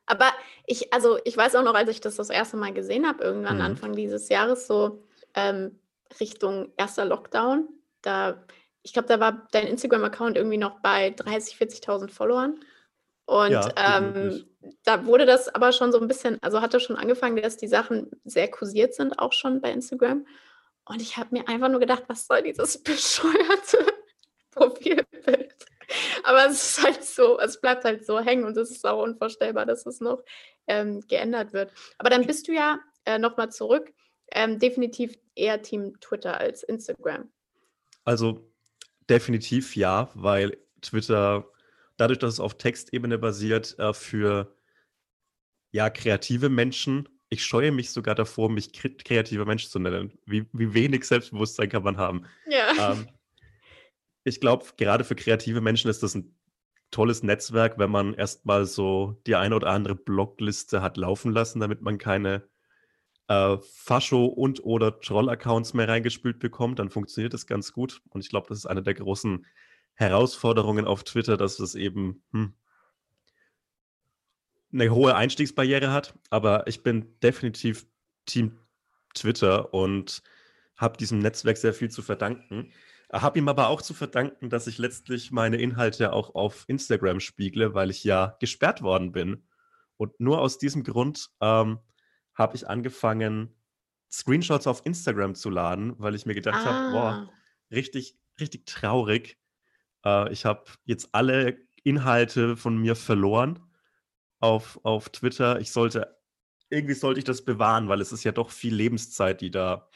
[0.05, 0.31] Aber
[0.65, 3.57] ich, also ich weiß auch noch, als ich das das erste Mal gesehen habe, irgendwann
[3.57, 3.63] Mhm.
[3.63, 5.03] Anfang dieses Jahres, so
[5.35, 5.79] ähm,
[6.19, 7.67] Richtung erster Lockdown,
[8.01, 8.43] da,
[8.81, 12.59] ich glaube, da war dein Instagram-Account irgendwie noch bei 30, 40.000 Followern.
[13.25, 13.69] Und Ja,
[13.99, 14.45] ähm,
[14.83, 18.09] da wurde das aber schon so ein bisschen, also hatte schon angefangen, dass die Sachen
[18.23, 20.25] sehr kursiert sind, auch schon bei Instagram.
[20.89, 23.85] Und ich habe mir einfach nur gedacht, was soll dieses bescheuerte
[24.51, 25.55] Profilbild?
[26.23, 29.65] Aber es ist halt so, es bleibt halt so hängen und es ist auch unvorstellbar,
[29.65, 30.23] dass es noch
[30.67, 31.71] ähm, geändert wird.
[31.99, 33.93] Aber dann bist du ja äh, nochmal zurück,
[34.31, 37.31] ähm, definitiv eher Team Twitter als Instagram.
[38.03, 38.51] Also
[39.09, 41.47] definitiv ja, weil Twitter,
[41.97, 44.55] dadurch, dass es auf Textebene basiert, äh, für
[45.71, 50.17] ja, kreative Menschen, ich scheue mich sogar davor, mich kre kreativer Mensch zu nennen.
[50.25, 52.25] Wie, wie wenig Selbstbewusstsein kann man haben?
[52.47, 52.93] Ja.
[52.93, 53.07] ähm,
[54.23, 56.35] ich glaube, gerade für kreative Menschen ist das ein
[56.91, 61.81] tolles Netzwerk, wenn man erstmal so die eine oder andere Blogliste hat laufen lassen, damit
[61.81, 62.47] man keine
[63.27, 68.01] äh, Fascho- und oder Troll-Accounts mehr reingespült bekommt, dann funktioniert das ganz gut.
[68.09, 69.45] Und ich glaube, das ist eine der großen
[69.93, 72.53] Herausforderungen auf Twitter, dass es eben hm,
[74.71, 76.13] eine hohe Einstiegsbarriere hat.
[76.29, 77.85] Aber ich bin definitiv
[78.25, 78.57] Team
[79.13, 80.21] Twitter und
[80.77, 82.71] habe diesem Netzwerk sehr viel zu verdanken.
[83.11, 87.73] Habe ihm aber auch zu verdanken, dass ich letztlich meine Inhalte auch auf Instagram spiegle,
[87.73, 89.47] weil ich ja gesperrt worden bin.
[89.97, 91.79] Und nur aus diesem Grund ähm,
[92.35, 93.55] habe ich angefangen,
[94.11, 97.29] Screenshots auf Instagram zu laden, weil ich mir gedacht habe, boah, Ah,
[97.71, 99.37] richtig, richtig traurig.
[100.05, 103.59] Äh, ich habe jetzt alle Inhalte von mir verloren
[104.39, 105.59] auf, auf Twitter.
[105.59, 106.17] Ich sollte,
[106.69, 109.89] irgendwie sollte ich das bewahren, weil es ist ja doch viel Lebenszeit, die da,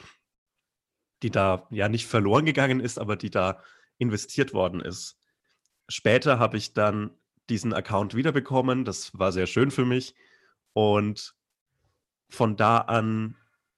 [1.22, 3.62] die da ja nicht verloren gegangen ist, aber die da
[3.98, 5.20] investiert worden ist.
[5.88, 7.12] Später habe ich dann
[7.50, 8.86] diesen Account wiederbekommen.
[8.86, 10.16] Das war sehr schön für mich.
[10.74, 11.36] Und
[12.30, 13.38] von da an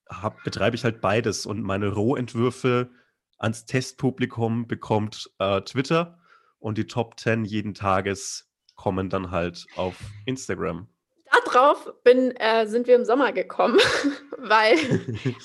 [0.10, 2.92] hab, betreibe ich halt beides und meine Rohentwürfe
[3.38, 6.20] ans Testpublikum bekommt äh, Twitter
[6.60, 8.45] und die Top 10 jeden Tages
[8.76, 10.88] kommen dann halt auf Instagram.
[11.46, 13.80] Darauf bin, äh, sind wir im Sommer gekommen,
[14.38, 14.78] weil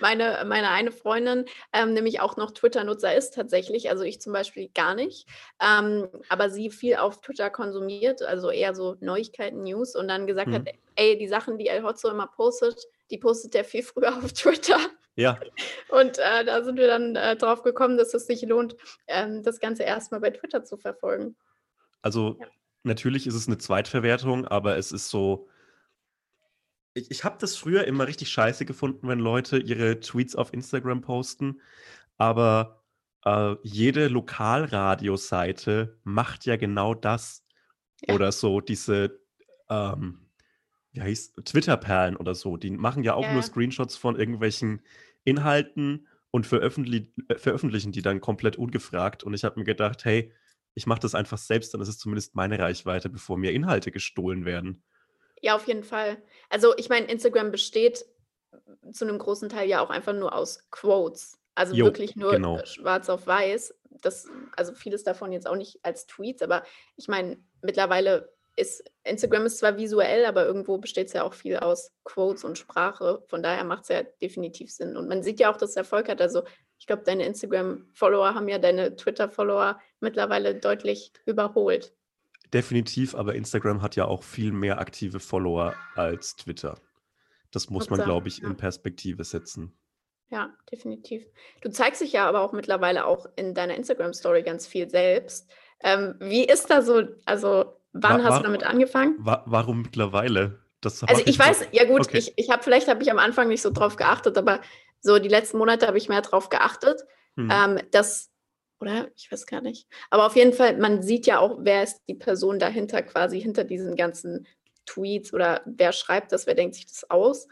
[0.00, 4.70] meine, meine eine Freundin ähm, nämlich auch noch Twitter-Nutzer ist tatsächlich, also ich zum Beispiel
[4.74, 5.26] gar nicht,
[5.60, 10.48] ähm, aber sie viel auf Twitter konsumiert, also eher so Neuigkeiten, News und dann gesagt
[10.48, 10.54] Mhm.
[10.54, 14.32] hat, ey, die Sachen, die El Hotzo immer postet, die postet er viel früher auf
[14.32, 14.78] Twitter.
[15.16, 15.38] Ja,
[15.88, 19.58] Und äh, da sind wir dann äh, drauf gekommen, dass es sich lohnt, ähm, das
[19.60, 21.36] Ganze erstmal bei Twitter zu verfolgen.
[22.02, 22.46] Also Ja.
[22.82, 25.48] natürlich ist es eine Zweitverwertung, aber es ist so.
[26.94, 31.00] Ich, ich habe das früher immer richtig scheiße gefunden, wenn Leute ihre Tweets auf Instagram
[31.02, 31.60] posten,
[32.18, 32.82] aber
[33.24, 37.44] äh, jede Lokalradioseite macht ja genau das.
[38.06, 38.14] Ja.
[38.14, 39.20] Oder so diese,
[39.68, 40.30] ähm,
[40.92, 43.32] wie heißt Twitter-Perlen oder so, die machen ja auch Ja.
[43.34, 44.82] nur Screenshots von irgendwelchen
[45.24, 46.70] Inhalten und äh,
[47.38, 49.24] veröffentlichen die dann komplett ungefragt.
[49.24, 50.32] Und ich habe mir gedacht, hey,
[50.80, 54.46] ich mache das einfach selbst, dann ist es zumindest meine Reichweite, bevor mir Inhalte gestohlen
[54.46, 54.82] werden.
[55.42, 56.22] Ja, auf jeden Fall.
[56.48, 58.06] Also ich meine, Instagram besteht
[58.90, 61.38] zu einem großen Teil ja auch einfach nur aus Quotes.
[61.54, 62.56] Also Jo, wirklich nur genau.
[62.56, 63.74] äh, schwarz auf weiß.
[64.00, 66.62] Das, also vieles davon jetzt auch nicht als Tweets, aber
[66.96, 71.58] ich meine, mittlerweile ist, Instagram ist zwar visuell, aber irgendwo besteht es ja auch viel
[71.58, 73.22] aus Quotes und Sprache.
[73.28, 74.96] Von daher macht es ja definitiv Sinn.
[74.96, 76.22] Und man sieht ja auch, dass es Erfolg hat.
[76.22, 76.42] Also
[76.80, 81.92] ich glaube, deine Instagram-Follower haben ja deine Twitter-Follower mittlerweile deutlich überholt.
[82.54, 86.80] Definitiv, aber Instagram hat ja auch viel mehr aktive Follower als Twitter.
[87.52, 89.76] Das muss man, glaube ich, in Perspektive setzen.
[90.30, 91.26] Ja, definitiv.
[91.60, 95.50] Du zeigst dich ja aber auch mittlerweile auch in deiner Instagram-Story ganz viel selbst.
[95.82, 99.16] Ähm, wie ist da so, also wann war, hast du damit angefangen?
[99.18, 100.60] War, warum mittlerweile?
[100.80, 102.18] Das also ich weiß, ja gut, okay.
[102.18, 104.60] ich, ich habe vielleicht habe ich am Anfang nicht so drauf geachtet, aber
[105.00, 107.04] so die letzten Monate habe ich mehr drauf geachtet,
[107.36, 107.50] hm.
[107.52, 108.30] ähm, dass,
[108.80, 109.86] oder ich weiß gar nicht.
[110.10, 113.64] Aber auf jeden Fall, man sieht ja auch, wer ist die Person dahinter quasi, hinter
[113.64, 114.46] diesen ganzen
[114.86, 117.48] Tweets oder wer schreibt das, wer denkt sich das aus.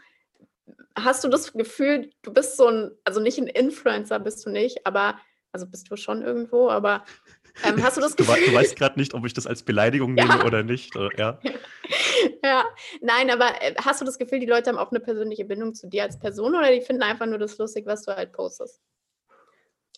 [0.95, 4.85] Hast du das Gefühl, du bist so ein, also nicht ein Influencer bist du nicht,
[4.85, 5.19] aber,
[5.51, 7.05] also bist du schon irgendwo, aber
[7.63, 8.35] ähm, hast du das Gefühl?
[8.45, 10.25] Du, du weißt gerade nicht, ob ich das als Beleidigung ja.
[10.25, 10.95] nehme oder nicht.
[10.95, 11.39] Oder, ja.
[12.43, 12.65] ja,
[13.01, 15.87] nein, aber äh, hast du das Gefühl, die Leute haben auch eine persönliche Bindung zu
[15.87, 18.81] dir als Person oder die finden einfach nur das lustig, was du halt postest?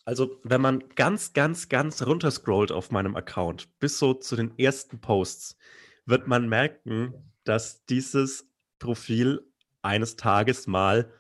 [0.04, 5.00] Also, wenn man ganz, ganz, ganz runterscrollt auf meinem Account, bis so zu den ersten
[5.00, 5.58] Posts,
[6.06, 9.46] wird man merken, dass dieses Profil
[9.84, 11.12] eines Tages mal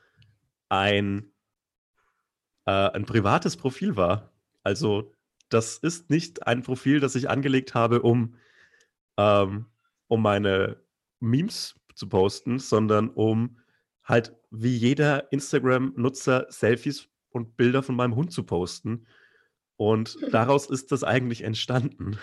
[0.69, 1.31] ein,
[2.65, 4.31] äh, ein privates Profil war.
[4.63, 5.13] Also
[5.49, 8.35] das ist nicht ein Profil, das ich angelegt habe, um,
[9.17, 9.65] ähm,
[10.07, 10.77] um meine
[11.21, 13.57] Memes zu posten, sondern um
[14.03, 19.07] halt wie jeder Instagram-Nutzer Selfies und Bilder von meinem Hund zu posten.
[19.77, 22.17] Und daraus ist das eigentlich entstanden.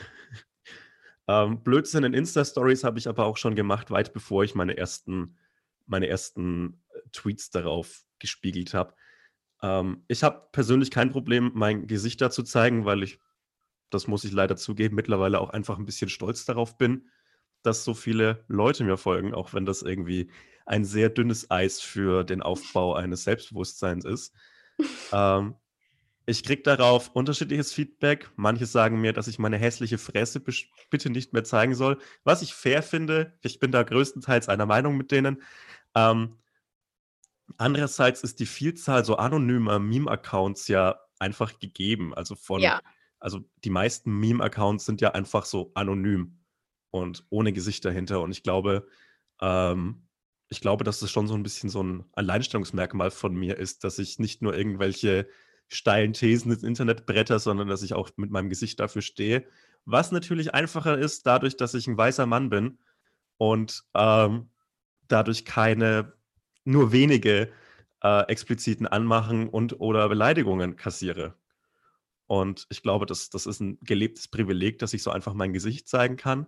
[1.29, 5.37] ähm, Blödsinn in Insta-Stories habe ich aber auch schon gemacht, weit bevor ich meine ersten,
[5.87, 8.95] meine ersten äh, Tweets darauf gespiegelt habe.
[9.63, 13.19] Ähm, ich habe persönlich kein Problem, mein Gesicht da zu zeigen, weil ich,
[13.91, 17.09] das muss ich leider zugeben, mittlerweile auch einfach ein bisschen stolz darauf bin,
[17.63, 20.31] dass so viele Leute mir folgen, auch wenn das irgendwie
[20.67, 24.35] ein sehr dünnes Eis für den Aufbau eines Selbstbewusstseins ist.
[25.13, 25.55] ähm,
[26.27, 28.31] ich kriege darauf unterschiedliches Feedback.
[28.37, 30.43] Manche sagen mir, dass ich meine hässliche Fresse
[30.91, 33.39] bitte nicht mehr zeigen soll, was ich fair finde.
[33.43, 35.43] Ich bin da größtenteils einer Meinung mit denen.
[35.95, 36.37] Ähm,
[37.57, 42.15] Andererseits ist die Vielzahl so anonymer Meme-Accounts ja einfach gegeben.
[42.15, 42.81] Also von, ja.
[43.19, 46.38] also die meisten Meme-Accounts sind ja einfach so anonym
[46.91, 48.21] und ohne Gesicht dahinter.
[48.21, 48.87] Und ich glaube,
[49.41, 50.09] ähm,
[50.49, 53.99] ich glaube, dass es schon so ein bisschen so ein Alleinstellungsmerkmal von mir ist, dass
[53.99, 55.29] ich nicht nur irgendwelche
[55.69, 59.47] steilen Thesen ins Internet bretter, sondern dass ich auch mit meinem Gesicht dafür stehe.
[59.85, 62.79] Was natürlich einfacher ist, dadurch, dass ich ein weißer Mann bin
[63.37, 64.51] und ähm,
[65.09, 66.15] dadurch keine
[66.65, 67.51] nur wenige
[68.03, 71.35] äh, expliziten Anmachen und oder Beleidigungen kassiere.
[72.27, 75.89] Und ich glaube, das, das ist ein gelebtes Privileg, dass ich so einfach mein Gesicht
[75.89, 76.47] zeigen kann.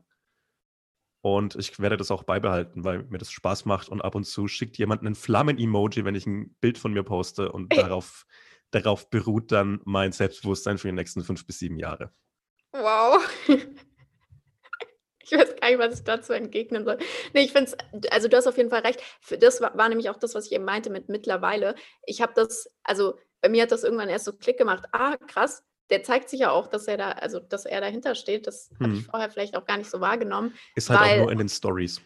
[1.23, 3.89] Und ich werde das auch beibehalten, weil mir das Spaß macht.
[3.89, 7.53] Und ab und zu schickt jemand einen Flammen-Emoji, wenn ich ein Bild von mir poste.
[7.53, 8.27] Und darauf,
[8.71, 12.13] darauf beruht dann mein Selbstbewusstsein für die nächsten fünf bis sieben Jahre.
[12.73, 13.21] Wow.
[15.33, 16.99] Ich weiß gar nicht, was ich dazu entgegnen soll.
[17.35, 19.01] Nee, ich finde es, also du hast auf jeden Fall recht.
[19.39, 21.77] Das war, war, nämlich auch das, was ich eben meinte mit mittlerweile.
[22.05, 24.85] Ich habe das, also bei mir hat das irgendwann erst so Klick gemacht.
[24.91, 28.47] Ah, krass, der zeigt sich ja auch, dass er da, also dass er dahinter steht.
[28.47, 28.87] Das hm.
[28.87, 30.55] habe ich vorher vielleicht auch gar nicht so wahrgenommen.
[30.75, 32.01] Ist halt weil, auch nur in den Stories.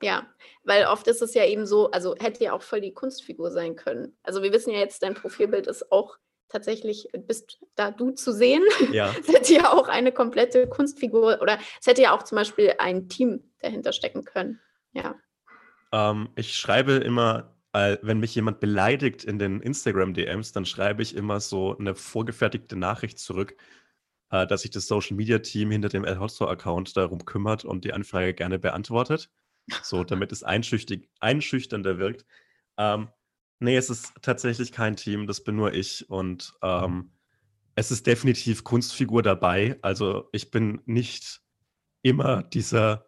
[0.00, 0.26] Ja,
[0.64, 3.76] weil oft ist es ja eben so, also hätte ja auch voll die Kunstfigur sein
[3.76, 4.16] können.
[4.22, 8.62] Also wir wissen ja jetzt, dein Profilbild ist auch tatsächlich bist da du zu sehen.
[8.92, 9.14] Ja.
[9.20, 13.08] es hätte ja auch eine komplette Kunstfigur oder es hätte ja auch zum Beispiel ein
[13.08, 14.60] Team dahinter stecken können.
[14.92, 15.14] Ja.
[15.92, 17.57] Ähm, ich schreibe immer,
[18.02, 23.18] wenn mich jemand beleidigt in den Instagram-DMs, dann schreibe ich immer so eine vorgefertigte Nachricht
[23.18, 23.56] zurück,
[24.30, 27.92] äh, dass sich das Social Media Team hinter dem El Hotzo-Account darum kümmert und die
[27.92, 29.30] Anfrage gerne beantwortet.
[29.82, 32.24] So, damit es einschüchternder wirkt.
[32.78, 33.08] Ähm,
[33.60, 37.10] Nee, es ist tatsächlich kein Team, das bin nur ich und ähm,
[37.74, 39.78] es ist definitiv Kunstfigur dabei.
[39.82, 41.42] Also ich bin nicht
[42.02, 43.06] immer dieser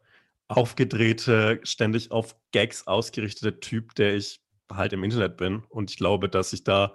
[0.49, 5.65] aufgedrehte, ständig auf Gags ausgerichtete Typ, der ich halt im Internet bin.
[5.69, 6.95] Und ich glaube, dass ich da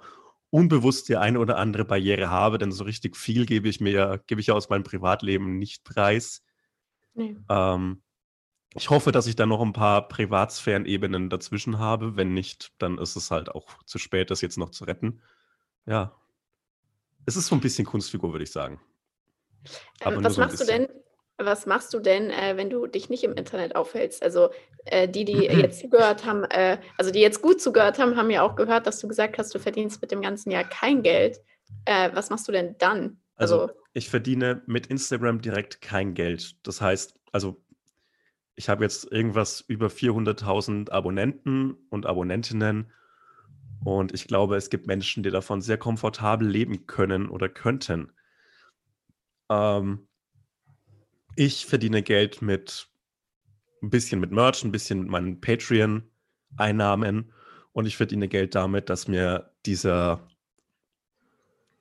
[0.49, 4.41] unbewusst die eine oder andere Barriere habe, denn so richtig viel gebe ich mir, gebe
[4.41, 6.43] ich ja aus meinem Privatleben nicht preis.
[7.13, 7.35] Nee.
[7.49, 8.01] Ähm,
[8.73, 12.17] ich hoffe, dass ich da noch ein paar Privatsphären-Ebenen dazwischen habe.
[12.17, 15.21] Wenn nicht, dann ist es halt auch zu spät, das jetzt noch zu retten.
[15.85, 16.15] Ja.
[17.25, 18.81] Es ist so ein bisschen Kunstfigur, würde ich sagen.
[20.01, 20.87] Aber was so machst du denn?
[21.37, 24.23] Was machst du denn, äh, wenn du dich nicht im Internet aufhältst?
[24.23, 24.49] Also
[24.85, 28.41] äh, die, die jetzt zugehört haben, äh, also die jetzt gut zugehört haben, haben ja
[28.41, 31.41] auch gehört, dass du gesagt hast, du verdienst mit dem ganzen Jahr kein Geld.
[31.85, 33.19] Äh, was machst du denn dann?
[33.35, 36.55] Also, also ich verdiene mit Instagram direkt kein Geld.
[36.65, 37.61] Das heißt, also
[38.55, 42.91] ich habe jetzt irgendwas über 400.000 Abonnenten und Abonnentinnen
[43.85, 48.11] und ich glaube, es gibt Menschen, die davon sehr komfortabel leben können oder könnten.
[49.47, 50.07] Ähm,
[51.35, 52.87] ich verdiene Geld mit
[53.81, 57.31] ein bisschen mit Merch, ein bisschen mit meinen Patreon-Einnahmen
[57.73, 60.27] und ich verdiene Geld damit, dass mir dieser,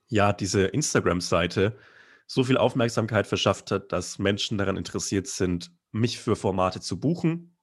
[0.07, 1.77] ja, diese Instagram-Seite
[2.27, 7.55] so viel Aufmerksamkeit verschafft hat, dass Menschen daran interessiert sind, mich für Formate zu buchen.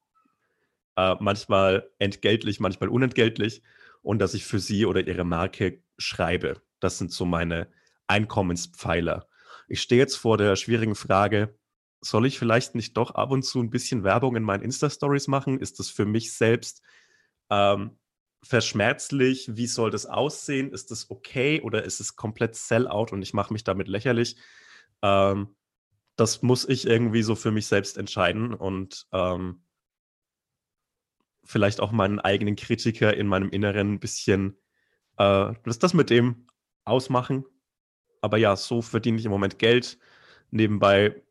[0.95, 3.61] Äh, manchmal entgeltlich, manchmal unentgeltlich.
[4.01, 6.61] Und dass ich für sie oder ihre Marke schreibe.
[6.79, 7.69] Das sind so meine
[8.07, 9.27] Einkommenspfeiler.
[9.67, 11.55] Ich stehe jetzt vor der schwierigen Frage,
[12.03, 15.59] soll ich vielleicht nicht doch ab und zu ein bisschen Werbung in meinen Insta-Stories machen?
[15.59, 16.81] Ist das für mich selbst
[17.49, 17.97] ähm,
[18.43, 19.55] verschmerzlich?
[19.55, 20.71] Wie soll das aussehen?
[20.71, 24.35] Ist das okay oder ist es komplett Sellout und ich mache mich damit lächerlich?
[25.01, 25.55] Ähm,
[26.15, 29.63] das muss ich irgendwie so für mich selbst entscheiden und ähm,
[31.43, 34.57] vielleicht auch meinen eigenen Kritiker in meinem Inneren ein bisschen
[35.17, 36.47] äh, das, das mit dem
[36.85, 37.45] ausmachen.
[38.21, 39.97] Aber ja, so verdiene ich im Moment Geld.
[40.51, 41.22] Nebenbei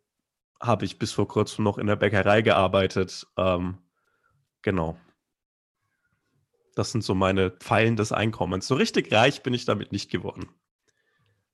[0.63, 3.27] habe ich bis vor kurzem noch in der Bäckerei gearbeitet.
[3.37, 3.79] Ähm,
[4.63, 4.97] genau.
[6.75, 8.67] Das sind so meine Pfeilen des Einkommens.
[8.67, 10.49] So richtig reich bin ich damit nicht geworden.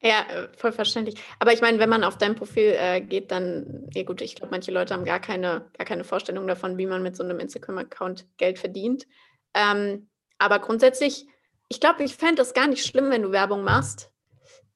[0.01, 1.17] Ja, äh, voll verständlich.
[1.41, 4.53] Aber ich meine, wenn man auf dein Profil äh, geht, dann, ja gut, ich glaube,
[4.53, 8.27] manche Leute haben gar keine, gar keine Vorstellung davon, wie man mit so einem Instagram-Account
[8.37, 9.07] Geld verdient.
[9.55, 11.27] Ähm, aber grundsätzlich,
[11.69, 14.13] ich glaube, ich fände es gar nicht schlimm, wenn du Werbung machst.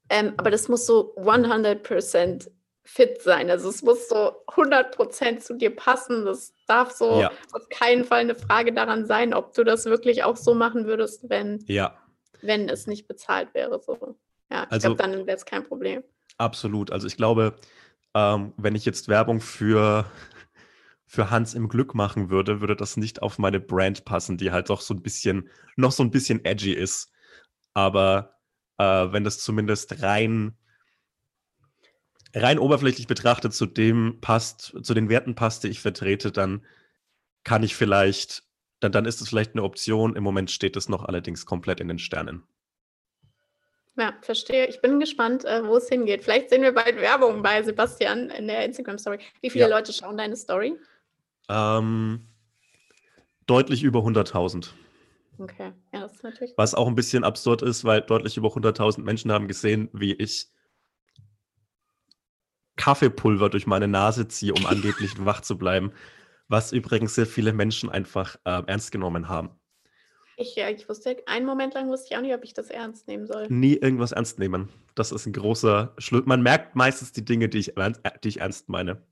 [0.08, 2.50] Ähm, aber das muss so 100%
[2.84, 3.50] fit sein.
[3.50, 6.24] Also es muss so 100% zu dir passen.
[6.24, 7.30] Das darf so ja.
[7.52, 11.28] auf keinen Fall eine Frage daran sein, ob du das wirklich auch so machen würdest,
[11.28, 11.96] wenn, ja.
[12.40, 13.80] wenn es nicht bezahlt wäre.
[13.80, 14.16] So.
[14.50, 16.02] Ja, ich also, glaube, dann wäre es kein Problem.
[16.38, 16.90] Absolut.
[16.90, 17.54] Also ich glaube,
[18.14, 20.04] ähm, wenn ich jetzt Werbung für,
[21.06, 24.70] für Hans im Glück machen würde, würde das nicht auf meine Brand passen, die halt
[24.70, 27.12] doch so ein bisschen, noch so ein bisschen edgy ist.
[27.74, 28.34] Aber
[28.78, 30.56] äh, wenn das zumindest rein
[32.34, 36.64] rein oberflächlich betrachtet zu dem passt, zu den Werten passt, die ich vertrete, dann
[37.44, 38.44] kann ich vielleicht,
[38.80, 40.16] dann, dann ist es vielleicht eine Option.
[40.16, 42.44] Im Moment steht es noch allerdings komplett in den Sternen.
[43.96, 44.66] Ja, verstehe.
[44.66, 46.24] Ich bin gespannt, äh, wo es hingeht.
[46.24, 49.18] Vielleicht sehen wir bald Werbung bei Sebastian in der Instagram-Story.
[49.42, 49.76] Wie viele ja.
[49.76, 50.78] Leute schauen deine Story?
[51.50, 52.26] Ähm,
[53.46, 54.70] deutlich über 100.000.
[55.38, 56.54] Okay, ja, das ist natürlich.
[56.56, 60.48] Was auch ein bisschen absurd ist, weil deutlich über 100.000 Menschen haben gesehen, wie ich
[62.82, 65.92] Kaffeepulver durch meine Nase ziehe, um angeblich wach zu bleiben,
[66.48, 69.50] was übrigens sehr viele Menschen einfach äh, ernst genommen haben.
[70.36, 73.06] Ich, ja, ich wusste, einen Moment lang wusste ich auch nicht, ob ich das ernst
[73.06, 73.46] nehmen soll.
[73.48, 74.68] Nie irgendwas ernst nehmen.
[74.96, 76.24] Das ist ein großer Schluss.
[76.26, 77.74] Man merkt meistens die Dinge, die ich,
[78.24, 79.06] die ich ernst meine.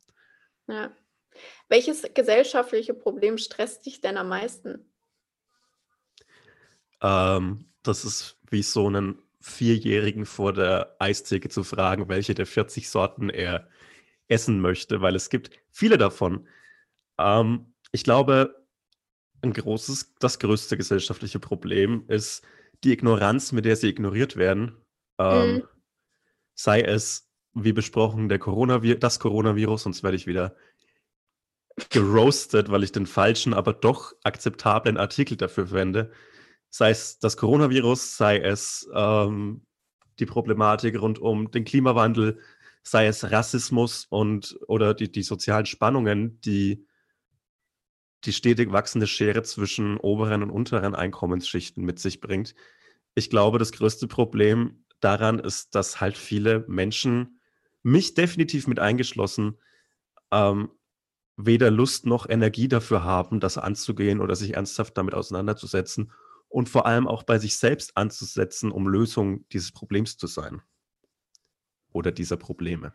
[0.67, 0.91] Ja.
[1.69, 4.91] Welches gesellschaftliche Problem stresst dich denn am meisten?
[7.01, 12.89] Ähm, das ist wie so einen Vierjährigen vor der Eistheke zu fragen, welche der 40
[12.89, 13.69] Sorten er
[14.29, 16.47] essen möchte, weil es gibt viele davon.
[17.19, 18.67] Ähm, ich glaube,
[19.43, 22.45] ein großes, das größte gesellschaftliche Problem ist
[22.85, 24.77] die Ignoranz, mit der sie ignoriert werden.
[25.19, 25.63] Ähm, mhm.
[26.55, 30.55] Sei es, wie besprochen, der Coronavir das Coronavirus, sonst werde ich wieder
[31.89, 36.13] geroastet, weil ich den falschen, aber doch akzeptablen Artikel dafür verwende
[36.71, 39.67] sei es das Coronavirus, sei es ähm,
[40.19, 42.41] die Problematik rund um den Klimawandel,
[42.83, 46.87] sei es Rassismus und oder die, die sozialen Spannungen, die
[48.25, 52.55] die stetig wachsende Schere zwischen oberen und unteren Einkommensschichten mit sich bringt.
[53.15, 57.41] Ich glaube, das größte Problem daran ist, dass halt viele Menschen,
[57.83, 59.59] mich definitiv mit eingeschlossen,
[60.31, 60.69] ähm,
[61.39, 66.13] weder Lust noch Energie dafür haben, das anzugehen oder sich ernsthaft damit auseinanderzusetzen
[66.51, 70.61] und vor allem auch bei sich selbst anzusetzen, um Lösung dieses Problems zu sein
[71.93, 72.93] oder dieser Probleme.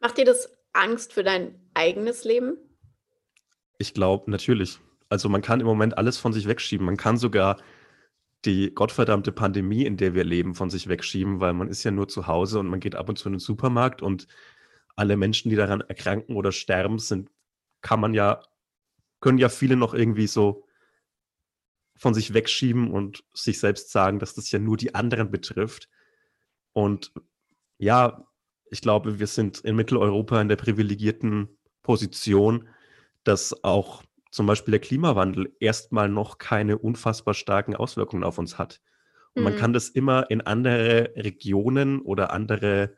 [0.00, 2.56] Macht dir das Angst für dein eigenes Leben?
[3.78, 4.80] Ich glaube, natürlich.
[5.08, 6.86] Also man kann im Moment alles von sich wegschieben.
[6.86, 7.58] Man kann sogar
[8.44, 12.08] die gottverdammte Pandemie, in der wir leben, von sich wegschieben, weil man ist ja nur
[12.08, 14.26] zu Hause und man geht ab und zu in den Supermarkt und
[14.96, 17.30] alle Menschen, die daran erkranken oder sterben, sind,
[17.80, 18.42] kann man ja,
[19.20, 20.63] können ja viele noch irgendwie so
[21.96, 25.88] von sich wegschieben und sich selbst sagen, dass das ja nur die anderen betrifft.
[26.72, 27.12] Und
[27.78, 28.26] ja,
[28.70, 31.48] ich glaube, wir sind in Mitteleuropa in der privilegierten
[31.82, 32.68] Position,
[33.22, 38.80] dass auch zum Beispiel der Klimawandel erstmal noch keine unfassbar starken Auswirkungen auf uns hat.
[39.34, 39.50] Und mhm.
[39.50, 42.96] man kann das immer in andere Regionen oder andere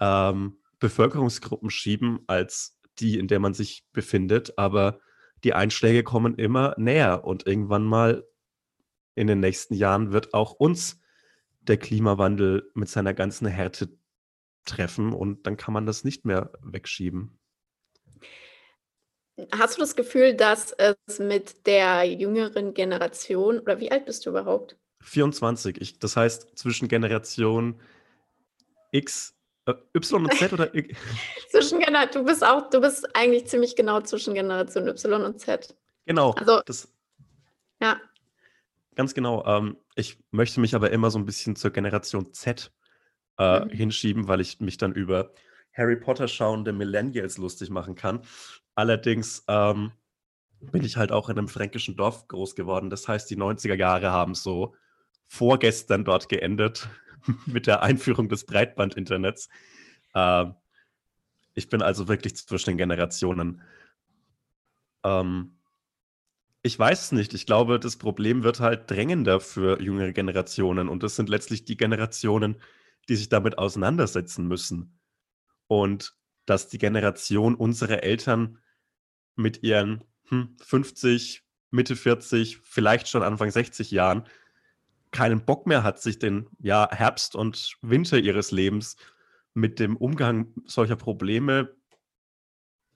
[0.00, 5.00] ähm, Bevölkerungsgruppen schieben als die, in der man sich befindet, aber
[5.44, 8.26] die Einschläge kommen immer näher und irgendwann mal
[9.14, 11.00] in den nächsten Jahren wird auch uns
[11.60, 13.96] der Klimawandel mit seiner ganzen Härte
[14.64, 17.38] treffen und dann kann man das nicht mehr wegschieben.
[19.52, 24.30] Hast du das Gefühl, dass es mit der jüngeren Generation, oder wie alt bist du
[24.30, 24.76] überhaupt?
[25.00, 25.80] 24.
[25.80, 27.80] Ich, das heißt, zwischen Generation
[28.92, 29.36] X,
[29.66, 30.70] Y und Z oder
[31.50, 31.80] zwischen
[32.12, 35.74] du bist auch, du bist eigentlich ziemlich genau zwischen Generation Y und Z.
[36.06, 36.32] Genau.
[36.32, 36.92] Also, das,
[37.80, 38.00] ja.
[38.94, 39.44] Ganz genau.
[39.46, 42.72] Ähm, ich möchte mich aber immer so ein bisschen zur Generation Z
[43.38, 43.70] äh, mhm.
[43.70, 45.32] hinschieben, weil ich mich dann über
[45.72, 48.20] Harry Potter schauende Millennials lustig machen kann.
[48.74, 49.92] Allerdings ähm,
[50.60, 52.90] bin ich halt auch in einem fränkischen Dorf groß geworden.
[52.90, 54.74] Das heißt, die 90er Jahre haben so
[55.26, 56.88] vorgestern dort geendet
[57.46, 59.48] mit der Einführung des Breitbandinternets.
[60.14, 60.46] Äh,
[61.54, 63.62] ich bin also wirklich zwischen den Generationen.
[65.04, 65.56] Ähm,
[66.62, 67.34] ich weiß es nicht.
[67.34, 70.88] Ich glaube, das Problem wird halt drängender für jüngere Generationen.
[70.88, 72.56] Und das sind letztlich die Generationen,
[73.08, 74.98] die sich damit auseinandersetzen müssen.
[75.66, 76.16] Und
[76.46, 78.58] dass die Generation unserer Eltern
[79.36, 84.26] mit ihren hm, 50, Mitte 40, vielleicht schon Anfang 60 Jahren
[85.14, 88.96] keinen Bock mehr hat, sich den ja, Herbst und Winter ihres Lebens
[89.54, 91.74] mit dem Umgang solcher Probleme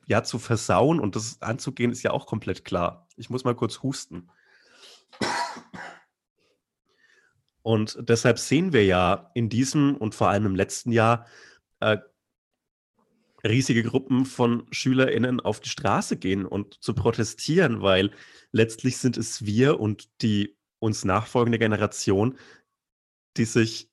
[0.07, 3.07] ja zu versauen und das anzugehen, ist ja auch komplett klar.
[3.17, 4.29] Ich muss mal kurz husten.
[7.63, 11.27] Und deshalb sehen wir ja in diesem und vor allem im letzten Jahr
[11.79, 11.99] äh,
[13.45, 18.11] riesige Gruppen von SchülerInnen auf die Straße gehen und zu protestieren, weil
[18.51, 22.39] letztlich sind es wir und die uns nachfolgende Generation,
[23.37, 23.91] die sich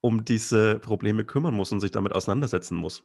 [0.00, 3.04] um diese Probleme kümmern muss und sich damit auseinandersetzen muss.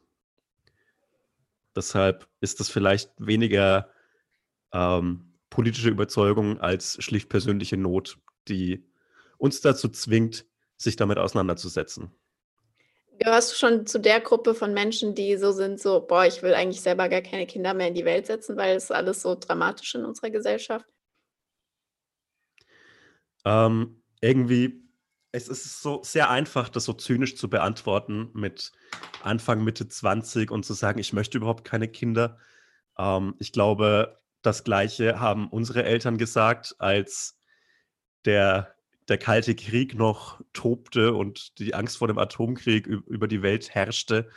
[1.74, 3.90] Deshalb ist das vielleicht weniger
[4.72, 8.18] ähm, politische Überzeugung als schlicht persönliche Not,
[8.48, 8.84] die
[9.38, 12.10] uns dazu zwingt, sich damit auseinanderzusetzen.
[13.18, 16.54] Gehörst du schon zu der Gruppe von Menschen, die so sind, so, boah, ich will
[16.54, 19.94] eigentlich selber gar keine Kinder mehr in die Welt setzen, weil es alles so dramatisch
[19.94, 20.86] in unserer Gesellschaft?
[23.44, 24.82] Ähm, irgendwie,
[25.32, 28.72] es ist so sehr einfach, das so zynisch zu beantworten mit
[29.22, 32.38] Anfang, Mitte 20 und zu sagen, ich möchte überhaupt keine Kinder.
[32.98, 37.38] Ähm, ich glaube, das Gleiche haben unsere Eltern gesagt, als
[38.24, 38.74] der
[39.10, 44.30] der Kalte Krieg noch tobte und die Angst vor dem Atomkrieg über die Welt herrschte.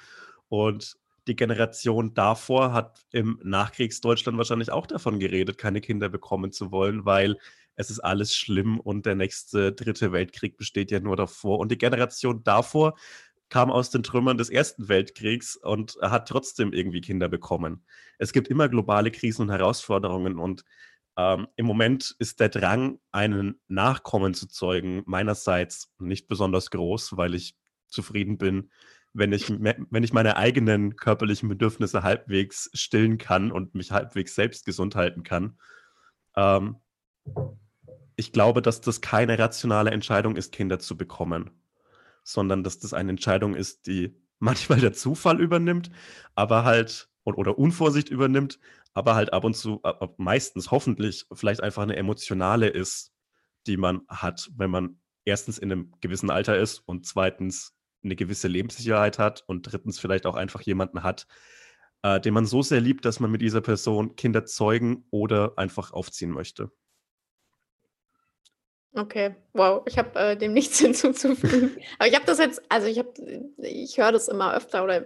[0.49, 0.97] Und
[1.27, 7.05] die Generation davor hat im Nachkriegsdeutschland wahrscheinlich auch davon geredet, keine Kinder bekommen zu wollen,
[7.05, 7.37] weil
[7.75, 11.59] es ist alles schlimm und der nächste dritte Weltkrieg besteht ja nur davor.
[11.59, 12.95] Und die Generation davor
[13.49, 17.85] kam aus den Trümmern des Ersten Weltkriegs und hat trotzdem irgendwie Kinder bekommen.
[18.17, 20.63] Es gibt immer globale Krisen und Herausforderungen und
[21.15, 27.35] ähm, Im Moment ist der Drang, einen Nachkommen zu zeugen, meinerseits nicht besonders groß, weil
[27.35, 27.55] ich
[27.87, 28.71] zufrieden bin,
[29.13, 34.65] wenn ich, wenn ich meine eigenen körperlichen Bedürfnisse halbwegs stillen kann und mich halbwegs selbst
[34.65, 35.59] gesund halten kann.
[36.35, 36.77] Ähm,
[38.15, 41.51] ich glaube, dass das keine rationale Entscheidung ist, Kinder zu bekommen,
[42.23, 45.89] sondern dass das eine Entscheidung ist, die manchmal der Zufall übernimmt,
[46.35, 48.59] aber halt oder Unvorsicht übernimmt,
[48.93, 49.81] aber halt ab und zu,
[50.17, 53.13] meistens hoffentlich, vielleicht einfach eine emotionale ist,
[53.65, 58.49] die man hat, wenn man erstens in einem gewissen Alter ist und zweitens eine gewisse
[58.49, 61.27] Lebenssicherheit hat und drittens vielleicht auch einfach jemanden hat,
[62.01, 65.93] äh, den man so sehr liebt, dass man mit dieser Person Kinder zeugen oder einfach
[65.93, 66.71] aufziehen möchte.
[68.95, 71.77] Okay, wow, ich habe äh, dem nichts hinzuzufügen.
[71.97, 73.11] Aber ich habe das jetzt, also ich habe,
[73.57, 75.05] ich höre das immer öfter oder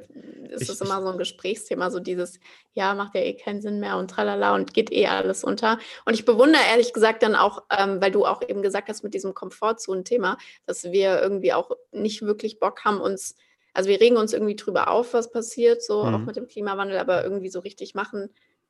[0.49, 2.39] ist Ich, das immer so ein Gesprächsthema, so dieses,
[2.73, 5.79] ja, macht ja eh keinen Sinn mehr und tralala und geht eh alles unter.
[6.05, 9.13] Und ich bewundere ehrlich gesagt dann auch, ähm, weil du auch eben gesagt hast mit
[9.13, 13.37] diesem Komfortzonen-Thema, dass wir irgendwie auch nicht wirklich Bock haben, uns,
[13.73, 16.25] also wir regen uns irgendwie drüber auf, was passiert, so auch mhm.
[16.25, 18.29] mit dem Klimawandel, aber irgendwie so richtig machen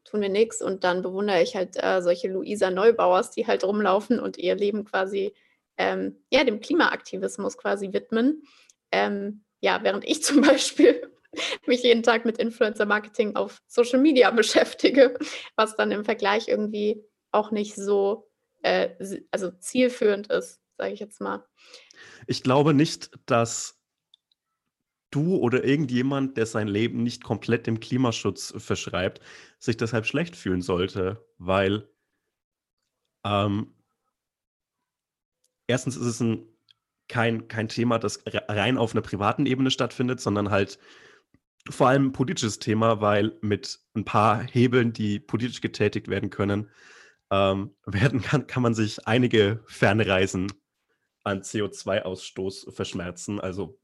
[0.09, 0.61] tun wir nichts.
[0.61, 4.85] Und dann bewundere ich halt äh, solche Luisa Neubauers, die halt rumlaufen und ihr Leben
[4.85, 5.33] quasi
[5.77, 8.43] ähm, ja, dem Klimaaktivismus quasi widmen.
[8.91, 11.11] Ähm, ja, während ich zum Beispiel
[11.65, 15.17] mich jeden Tag mit Influencer-Marketing auf Social Media beschäftige,
[15.55, 18.29] was dann im Vergleich irgendwie auch nicht so
[18.63, 18.89] äh,
[19.31, 21.45] also zielführend ist, sage ich jetzt mal.
[22.25, 23.76] Ich glaube nicht, dass
[25.11, 29.21] du oder irgendjemand, der sein Leben nicht komplett dem Klimaschutz verschreibt,
[29.59, 31.89] sich deshalb schlecht fühlen sollte, weil
[33.25, 33.73] ähm,
[35.67, 36.45] erstens ist es ein,
[37.07, 40.79] kein, kein Thema, das rein auf einer privaten Ebene stattfindet, sondern halt
[41.69, 46.69] vor allem ein politisches Thema, weil mit ein paar Hebeln, die politisch getätigt werden können,
[47.31, 50.51] ähm, werden kann, kann man sich einige Fernreisen
[51.23, 53.39] an CO2-Ausstoß verschmerzen.
[53.39, 53.79] Also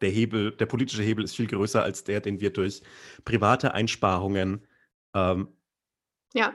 [0.00, 2.82] der Hebel, der politische Hebel ist viel größer als der, den wir durch
[3.24, 4.66] private Einsparungen
[5.14, 5.48] ähm,
[6.34, 6.54] ja.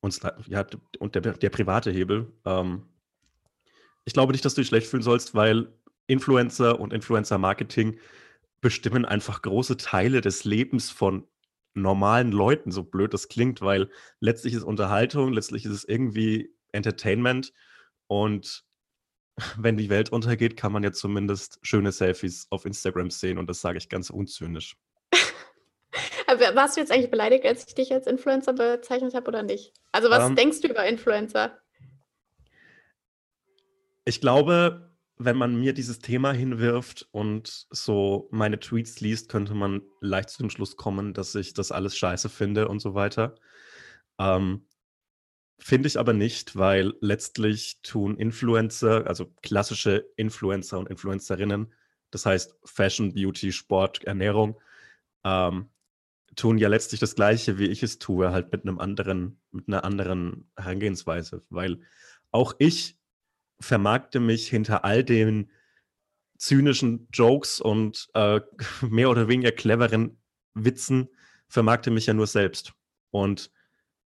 [0.00, 0.66] uns, ja,
[0.98, 2.32] und der, der private Hebel.
[2.44, 2.86] Ähm,
[4.04, 5.72] ich glaube nicht, dass du dich schlecht fühlen sollst, weil
[6.06, 7.98] Influencer und Influencer-Marketing
[8.60, 11.26] bestimmen einfach große Teile des Lebens von
[11.74, 13.90] normalen Leuten, so blöd das klingt, weil
[14.20, 17.52] letztlich ist Unterhaltung, letztlich ist es irgendwie Entertainment
[18.06, 18.64] und
[19.58, 23.60] wenn die Welt untergeht, kann man ja zumindest schöne Selfies auf Instagram sehen und das
[23.60, 24.76] sage ich ganz unzynisch.
[26.54, 29.72] warst du jetzt eigentlich beleidigt, als ich dich als Influencer bezeichnet habe oder nicht?
[29.92, 31.58] Also was ähm, denkst du über Influencer?
[34.04, 39.82] Ich glaube, wenn man mir dieses Thema hinwirft und so meine Tweets liest, könnte man
[40.00, 43.36] leicht zu dem Schluss kommen, dass ich das alles scheiße finde und so weiter.
[44.18, 44.66] Ähm,
[45.58, 51.72] finde ich aber nicht, weil letztlich tun Influencer, also klassische Influencer und Influencerinnen,
[52.10, 54.60] das heißt Fashion, Beauty, Sport, Ernährung,
[55.24, 55.70] ähm,
[56.36, 59.84] tun ja letztlich das Gleiche, wie ich es tue, halt mit einem anderen, mit einer
[59.84, 61.80] anderen Herangehensweise, weil
[62.30, 62.98] auch ich
[63.60, 65.50] vermarkte mich hinter all den
[66.36, 68.40] zynischen Jokes und äh,
[68.82, 70.18] mehr oder weniger cleveren
[70.54, 71.08] Witzen,
[71.48, 72.74] vermarkte mich ja nur selbst.
[73.10, 73.50] Und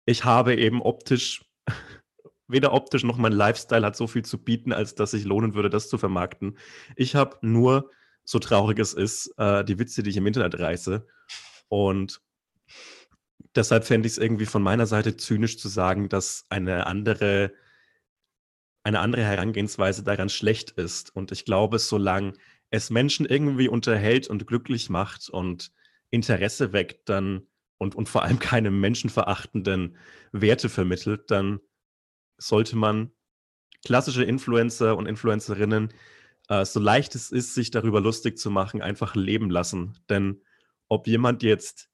[0.07, 1.45] ich habe eben optisch,
[2.47, 5.69] weder optisch noch mein Lifestyle hat so viel zu bieten, als dass sich lohnen würde,
[5.69, 6.57] das zu vermarkten.
[6.95, 7.91] Ich habe nur,
[8.23, 11.05] so traurig es ist, äh, die Witze, die ich im Internet reiße.
[11.69, 12.21] Und
[13.55, 17.53] deshalb fände ich es irgendwie von meiner Seite zynisch zu sagen, dass eine andere
[18.83, 21.13] eine andere Herangehensweise daran schlecht ist.
[21.13, 22.33] Und ich glaube, solange
[22.69, 25.73] es Menschen irgendwie unterhält und glücklich macht und
[26.09, 27.47] Interesse weckt, dann
[27.77, 29.97] und, und vor allem keine menschenverachtenden
[30.31, 31.59] Werte vermittelt, dann
[32.37, 33.11] sollte man
[33.85, 35.93] klassische Influencer und Influencerinnen,
[36.49, 39.99] äh, so leicht es ist, sich darüber lustig zu machen, einfach leben lassen.
[40.09, 40.41] Denn
[40.87, 41.89] ob jemand jetzt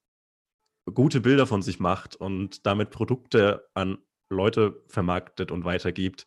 [0.92, 6.26] gute Bilder von sich macht und damit Produkte an Leute vermarktet und weitergibt,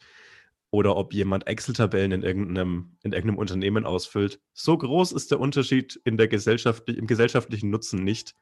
[0.70, 4.42] oder ob jemand Excel-Tabellen in irgendeinem, in irgendeinem Unternehmen ausfüllt.
[4.54, 8.36] So groß ist der Unterschied in der Gesellschaft, im gesellschaftlichen Nutzen nicht.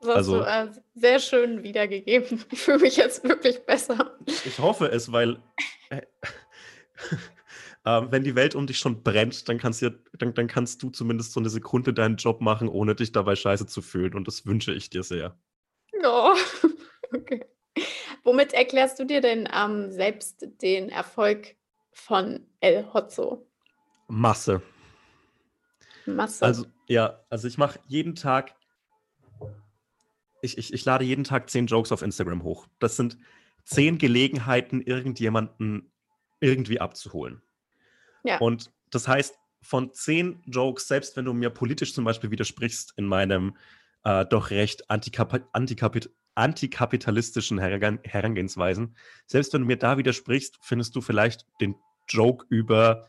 [0.00, 2.44] Das hast also, du äh, sehr schön wiedergegeben.
[2.50, 4.16] Ich fühle mich jetzt wirklich besser.
[4.44, 5.38] Ich hoffe es, weil
[5.90, 6.02] äh,
[7.84, 10.90] äh, wenn die Welt um dich schon brennt, dann kannst, du, dann, dann kannst du
[10.90, 14.14] zumindest so eine Sekunde deinen Job machen, ohne dich dabei scheiße zu fühlen.
[14.14, 15.38] Und das wünsche ich dir sehr.
[16.04, 16.34] Oh,
[17.14, 17.44] okay.
[18.22, 21.54] Womit erklärst du dir denn ähm, selbst den Erfolg
[21.92, 23.46] von El Hotzo?
[24.08, 24.62] Masse.
[26.06, 26.44] Masse.
[26.44, 28.55] Also, ja, also ich mache jeden Tag,
[30.42, 32.66] ich, ich, ich lade jeden Tag zehn Jokes auf Instagram hoch.
[32.78, 33.18] Das sind
[33.64, 35.90] zehn Gelegenheiten, irgendjemanden
[36.40, 37.42] irgendwie abzuholen.
[38.24, 38.38] Ja.
[38.38, 43.06] Und das heißt, von zehn Jokes, selbst wenn du mir politisch zum Beispiel widersprichst in
[43.06, 43.56] meinem
[44.04, 48.94] äh, doch recht antikap antikapit antikapitalistischen Herangehensweisen.
[49.26, 51.76] Selbst wenn du mir da widersprichst, findest du vielleicht den
[52.08, 53.08] Joke über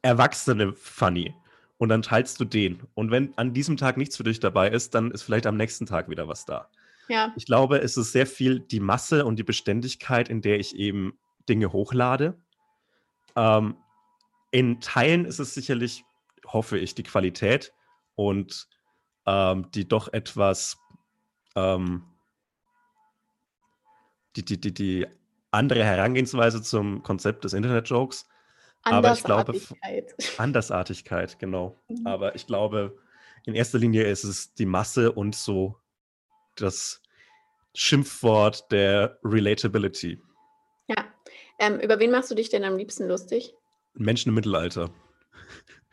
[0.00, 1.34] Erwachsene funny.
[1.80, 2.82] Und dann teilst du den.
[2.92, 5.86] Und wenn an diesem Tag nichts für dich dabei ist, dann ist vielleicht am nächsten
[5.86, 6.68] Tag wieder was da.
[7.08, 7.32] Ja.
[7.36, 11.18] Ich glaube, es ist sehr viel die Masse und die Beständigkeit, in der ich eben
[11.48, 12.38] Dinge hochlade.
[13.34, 13.76] Ähm,
[14.50, 16.04] in Teilen ist es sicherlich,
[16.46, 17.72] hoffe ich, die Qualität
[18.14, 18.68] und
[19.24, 20.76] ähm, die doch etwas
[21.56, 22.04] ähm,
[24.36, 25.06] die, die, die, die
[25.50, 28.26] andere Herangehensweise zum Konzept des Internet-Jokes.
[28.82, 29.60] Aber ich glaube,
[30.38, 31.76] Andersartigkeit, genau.
[31.88, 32.06] Mhm.
[32.06, 32.96] Aber ich glaube,
[33.44, 35.76] in erster Linie ist es die Masse und so
[36.56, 37.02] das
[37.74, 40.20] Schimpfwort der Relatability.
[40.88, 41.04] Ja.
[41.58, 43.54] Ähm, über wen machst du dich denn am liebsten lustig?
[43.94, 44.90] Menschen im Mittelalter.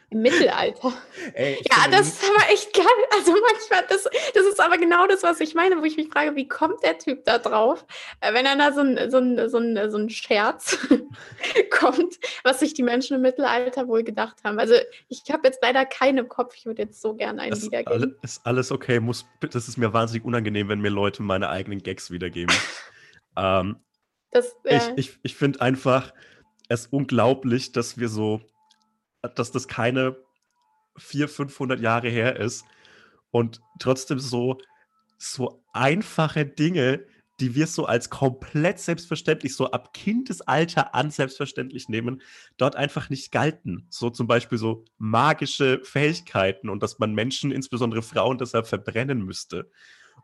[0.10, 0.94] Im Mittelalter.
[1.34, 2.86] Ey, ja, das ist aber echt geil.
[3.12, 6.34] Also manchmal, das, das ist aber genau das, was ich meine, wo ich mich frage,
[6.38, 7.86] wie kommt der Typ da drauf,
[8.22, 10.78] äh, wenn er da so ein, so ein, so ein, so ein Scherz
[11.72, 14.60] kommt, was sich die Menschen im Mittelalter wohl gedacht haben.
[14.60, 14.76] Also
[15.10, 18.16] ich habe jetzt leider keinen im Kopf, ich würde jetzt so gerne einen das wiedergeben.
[18.22, 22.12] Ist alles okay, muss, das ist mir wahnsinnig unangenehm, wenn mir Leute meine eigenen Gags
[22.12, 22.56] wiedergeben.
[23.38, 23.76] ähm,
[24.32, 26.14] das, äh, ich ich, ich finde einfach
[26.70, 28.40] es unglaublich, dass wir so
[29.22, 30.18] dass das keine
[30.98, 32.66] 400, 500 Jahre her ist
[33.32, 34.58] und trotzdem so,
[35.18, 37.06] so einfache Dinge
[37.40, 42.22] die wir so als komplett selbstverständlich, so ab Kindesalter an selbstverständlich nehmen,
[42.58, 43.86] dort einfach nicht galten.
[43.90, 49.70] So zum Beispiel so magische Fähigkeiten und dass man Menschen, insbesondere Frauen, deshalb verbrennen müsste.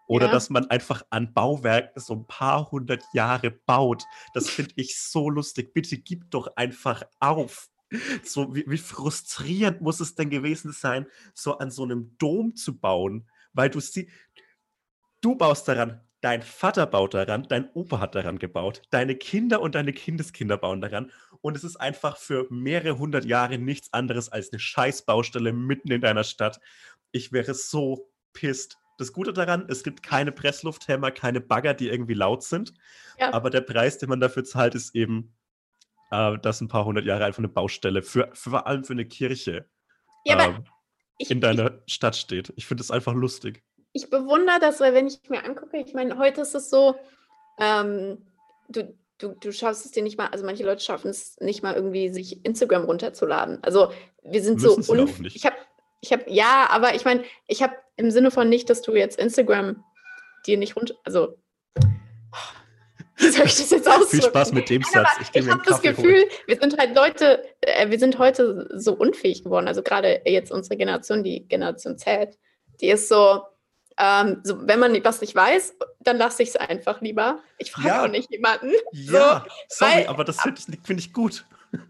[0.07, 0.31] Oder ja.
[0.31, 4.03] dass man einfach an Bauwerken so ein paar hundert Jahre baut.
[4.33, 5.73] Das finde ich so lustig.
[5.73, 7.69] Bitte gib doch einfach auf.
[8.23, 12.77] So, wie, wie frustrierend muss es denn gewesen sein, so an so einem Dom zu
[12.77, 14.09] bauen, weil du siehst,
[15.21, 19.75] du baust daran, dein Vater baut daran, dein Opa hat daran gebaut, deine Kinder und
[19.75, 24.51] deine Kindeskinder bauen daran und es ist einfach für mehrere hundert Jahre nichts anderes als
[24.51, 26.61] eine Scheißbaustelle mitten in deiner Stadt.
[27.11, 28.77] Ich wäre so pisst.
[28.97, 32.73] Das Gute daran, es gibt keine Presslufthämmer, keine Bagger, die irgendwie laut sind.
[33.19, 33.33] Ja.
[33.33, 35.35] Aber der Preis, den man dafür zahlt, ist eben,
[36.13, 39.05] äh, dass ein paar hundert Jahre einfach eine Baustelle, für, für vor allem für eine
[39.05, 39.65] Kirche,
[40.25, 40.53] ja, äh,
[41.17, 42.53] ich, in deiner ich, Stadt steht.
[42.55, 43.63] Ich finde es einfach lustig.
[43.93, 46.95] Ich bewundere das, weil wenn ich mir angucke, ich meine, heute ist es so,
[47.59, 48.25] ähm,
[48.69, 51.75] du, du, du schaffst es dir nicht mal, also manche Leute schaffen es nicht mal
[51.75, 53.59] irgendwie, sich Instagram runterzuladen.
[53.63, 53.91] Also
[54.23, 55.55] wir sind Müssen so Ich habe
[56.03, 59.17] ich habe, ja, aber ich meine, ich habe im Sinne von nicht, dass du jetzt
[59.17, 59.83] Instagram
[60.45, 61.37] dir nicht runter, also
[63.17, 64.09] wie soll ich das jetzt ausdrücken?
[64.09, 65.09] Viel Spaß mit dem Satz.
[65.21, 66.29] Ich, ich habe das Gefühl, holen.
[66.47, 69.67] wir sind halt Leute, äh, wir sind heute so unfähig geworden.
[69.67, 72.37] Also gerade jetzt unsere Generation, die Generation Z,
[72.81, 73.43] die ist so,
[73.97, 77.39] ähm, so wenn man was nicht weiß, dann lasse ich es einfach lieber.
[77.59, 78.03] Ich frage ja.
[78.03, 78.71] auch nicht jemanden.
[78.91, 81.45] Ja, so, sorry, weil, aber das finde ich, find ich gut.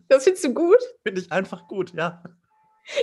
[0.08, 0.78] Das findest du gut?
[1.04, 2.24] Finde ich einfach gut, ja.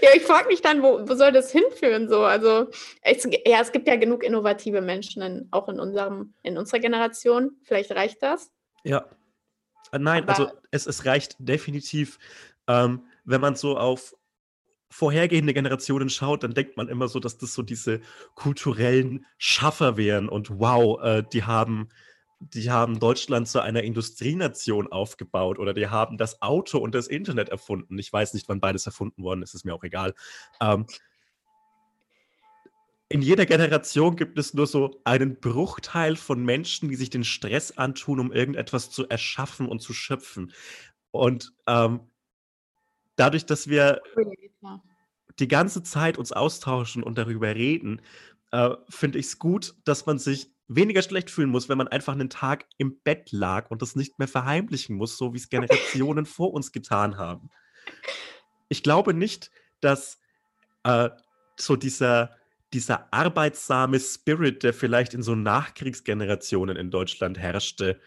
[0.02, 2.08] Ja, ich frage mich dann, wo, wo soll das hinführen?
[2.08, 2.22] So?
[2.22, 2.68] Also,
[3.02, 7.52] es, ja, es gibt ja genug innovative Menschen in, auch in, unserem, in unserer Generation.
[7.62, 8.50] Vielleicht reicht das.
[8.84, 9.06] Ja.
[9.92, 12.18] Äh, nein, Aber also es, es reicht definitiv,
[12.68, 14.14] ähm, wenn man so auf
[14.90, 18.00] vorhergehende Generationen schaut, dann denkt man immer so, dass das so diese
[18.34, 21.88] kulturellen Schaffer wären und wow, äh, die haben
[22.40, 27.50] die haben Deutschland zu einer Industrienation aufgebaut oder die haben das Auto und das Internet
[27.50, 27.98] erfunden.
[27.98, 30.14] Ich weiß nicht, wann beides erfunden worden ist, ist mir auch egal.
[30.60, 30.86] Ähm,
[33.10, 37.76] in jeder Generation gibt es nur so einen Bruchteil von Menschen, die sich den Stress
[37.76, 40.52] antun, um irgendetwas zu erschaffen und zu schöpfen.
[41.10, 42.00] Und ähm,
[43.16, 44.00] dadurch, dass wir
[45.40, 48.00] die ganze Zeit uns austauschen und darüber reden,
[48.52, 52.12] äh, finde ich es gut, dass man sich weniger schlecht fühlen muss, wenn man einfach
[52.12, 56.26] einen Tag im Bett lag und das nicht mehr verheimlichen muss, so wie es Generationen
[56.26, 57.50] vor uns getan haben.
[58.68, 59.50] Ich glaube nicht,
[59.80, 60.20] dass
[60.84, 61.10] äh,
[61.56, 62.36] so dieser,
[62.72, 68.00] dieser arbeitsame Spirit, der vielleicht in so Nachkriegsgenerationen in Deutschland herrschte,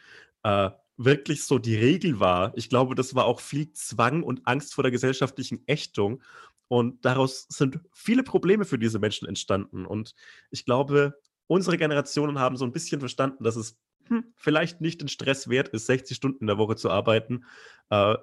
[0.43, 2.53] äh, wirklich so die Regel war.
[2.55, 6.23] Ich glaube, das war auch viel Zwang und Angst vor der gesellschaftlichen Ächtung.
[6.69, 9.85] Und daraus sind viele Probleme für diese Menschen entstanden.
[9.85, 10.15] Und
[10.49, 13.77] ich glaube, unsere Generationen haben so ein bisschen verstanden, dass es
[14.07, 17.45] hm, vielleicht nicht den Stress wert ist, 60 Stunden in der Woche zu arbeiten,
[17.89, 18.15] äh,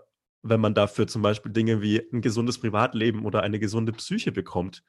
[0.43, 4.83] wenn man dafür zum Beispiel Dinge wie ein gesundes Privatleben oder eine gesunde Psyche bekommt.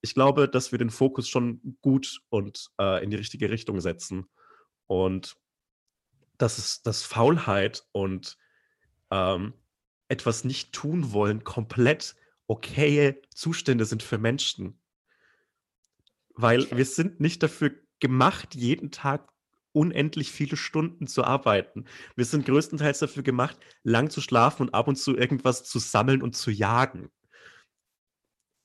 [0.00, 4.26] Ich glaube, dass wir den Fokus schon gut und äh, in die richtige Richtung setzen.
[4.86, 5.36] Und
[6.36, 8.36] dass es dass Faulheit und
[9.10, 9.54] ähm,
[10.08, 12.16] etwas nicht tun wollen komplett
[12.46, 14.78] okaye Zustände sind für Menschen.
[16.34, 19.28] Weil wir sind nicht dafür gemacht, jeden Tag
[19.72, 21.84] unendlich viele Stunden zu arbeiten.
[22.16, 26.22] Wir sind größtenteils dafür gemacht, lang zu schlafen und ab und zu irgendwas zu sammeln
[26.22, 27.10] und zu jagen.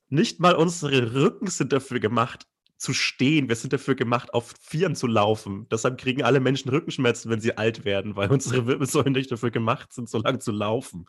[0.08, 2.48] Nicht mal unsere Rücken sind dafür gemacht,
[2.78, 3.50] zu stehen.
[3.50, 5.68] Wir sind dafür gemacht, auf Vieren zu laufen.
[5.70, 9.94] Deshalb kriegen alle Menschen Rückenschmerzen, wenn sie alt werden, weil unsere Wirbelsäulen nicht dafür gemacht
[9.94, 11.06] sind, so lang zu laufen.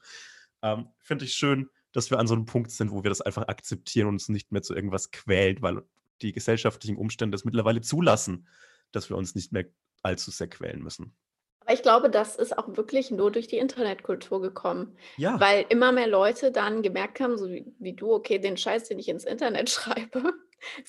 [0.63, 3.49] Ähm, Finde ich schön, dass wir an so einem Punkt sind, wo wir das einfach
[3.49, 5.83] akzeptieren und uns nicht mehr zu irgendwas quält, weil
[6.23, 8.47] die gesellschaftlichen Umstände es mittlerweile zulassen,
[8.93, 9.67] dass wir uns nicht mehr
[10.03, 11.15] allzu sehr quälen müssen.
[11.61, 14.97] Aber ich glaube, das ist auch wirklich nur durch die Internetkultur gekommen.
[15.17, 15.39] Ja.
[15.39, 18.99] Weil immer mehr Leute dann gemerkt haben, so wie, wie du, okay, den Scheiß, den
[18.99, 20.33] ich ins Internet schreibe,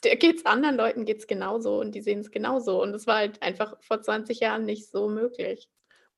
[0.03, 2.81] der geht's anderen Leuten geht's genauso und die sehen es genauso.
[2.81, 5.69] Und das war halt einfach vor 20 Jahren nicht so möglich.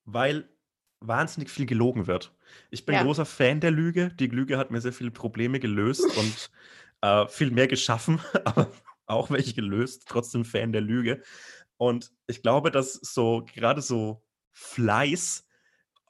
[0.06, 0.48] Weil
[1.00, 2.32] wahnsinnig viel gelogen wird.
[2.70, 3.04] Ich bin ja.
[3.04, 4.12] großer Fan der Lüge.
[4.20, 6.52] Die Lüge hat mir sehr viele Probleme gelöst und
[7.02, 8.72] äh, viel mehr geschaffen, aber
[9.06, 11.22] auch welche gelöst, trotzdem Fan der Lüge.
[11.78, 15.46] Und ich glaube, dass so gerade so Fleiß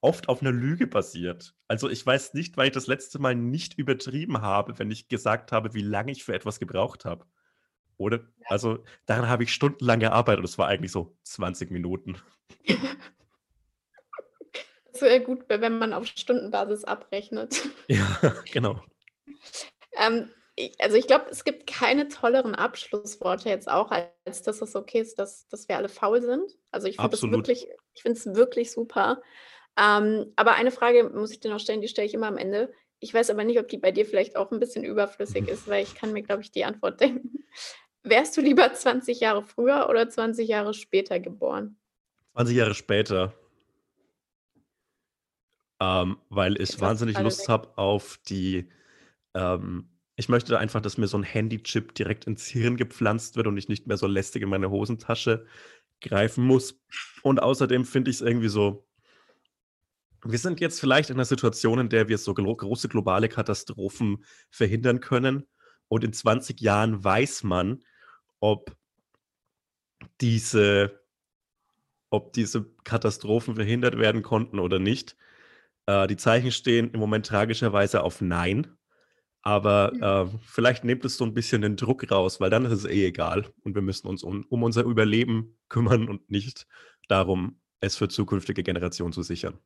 [0.01, 1.55] oft auf einer Lüge basiert.
[1.67, 5.51] Also ich weiß nicht, weil ich das letzte Mal nicht übertrieben habe, wenn ich gesagt
[5.51, 7.25] habe, wie lange ich für etwas gebraucht habe.
[7.97, 8.17] Oder?
[8.17, 8.47] Ja.
[8.49, 12.17] Also daran habe ich stundenlang gearbeitet und es war eigentlich so 20 Minuten.
[14.91, 17.67] Das wäre gut, wenn man auf Stundenbasis abrechnet.
[17.87, 18.19] Ja,
[18.51, 18.83] genau.
[19.93, 20.29] Ähm,
[20.79, 25.17] also ich glaube, es gibt keine tolleren Abschlussworte jetzt auch, als dass es okay ist,
[25.17, 26.51] dass, dass wir alle faul sind.
[26.71, 29.21] Also ich finde es wirklich, ich finde es wirklich super.
[29.77, 32.71] Ähm, aber eine Frage muss ich dir noch stellen, die stelle ich immer am Ende.
[32.99, 35.83] Ich weiß aber nicht, ob die bei dir vielleicht auch ein bisschen überflüssig ist, weil
[35.83, 37.43] ich kann mir, glaube ich, die Antwort denken.
[38.03, 41.77] Wärst du lieber 20 Jahre früher oder 20 Jahre später geboren?
[42.33, 43.33] 20 Jahre später.
[45.79, 48.69] Ähm, weil ich wahnsinnig Lust habe auf die
[49.33, 53.57] ähm, ich möchte einfach, dass mir so ein Handychip direkt ins Hirn gepflanzt wird und
[53.57, 55.45] ich nicht mehr so lästig in meine Hosentasche
[56.01, 56.79] greifen muss.
[57.23, 58.87] Und außerdem finde ich es irgendwie so,
[60.23, 64.99] wir sind jetzt vielleicht in einer Situation, in der wir so große globale Katastrophen verhindern
[64.99, 65.47] können.
[65.87, 67.83] Und in 20 Jahren weiß man,
[68.39, 68.75] ob
[70.21, 71.03] diese,
[72.09, 75.17] ob diese Katastrophen verhindert werden konnten oder nicht.
[75.87, 78.77] Äh, die Zeichen stehen im Moment tragischerweise auf Nein.
[79.43, 82.85] Aber äh, vielleicht nehmt es so ein bisschen den Druck raus, weil dann ist es
[82.85, 83.45] eh egal.
[83.61, 86.65] Und wir müssen uns um, um unser Überleben kümmern und nicht
[87.09, 89.59] darum, es für zukünftige Generationen zu sichern.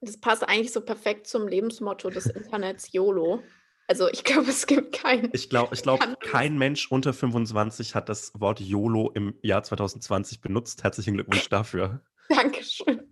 [0.00, 3.42] Das passt eigentlich so perfekt zum Lebensmotto des Internets YOLO.
[3.88, 5.30] Also ich glaube, es gibt keinen.
[5.32, 10.40] Ich glaube, ich glaub, kein Mensch unter 25 hat das Wort YOLO im Jahr 2020
[10.40, 10.84] benutzt.
[10.84, 12.02] Herzlichen Glückwunsch dafür.
[12.28, 13.07] Dankeschön.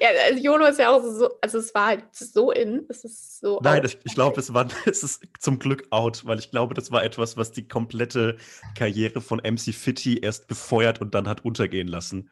[0.00, 3.40] Ja, also YOLO ist ja auch so, also es war halt so in, es ist
[3.40, 3.60] so.
[3.62, 6.90] Nein, ich, ich glaube, es war, es ist zum Glück out, weil ich glaube, das
[6.90, 8.36] war etwas, was die komplette
[8.76, 12.30] Karriere von MC Fitty erst befeuert und dann hat untergehen lassen.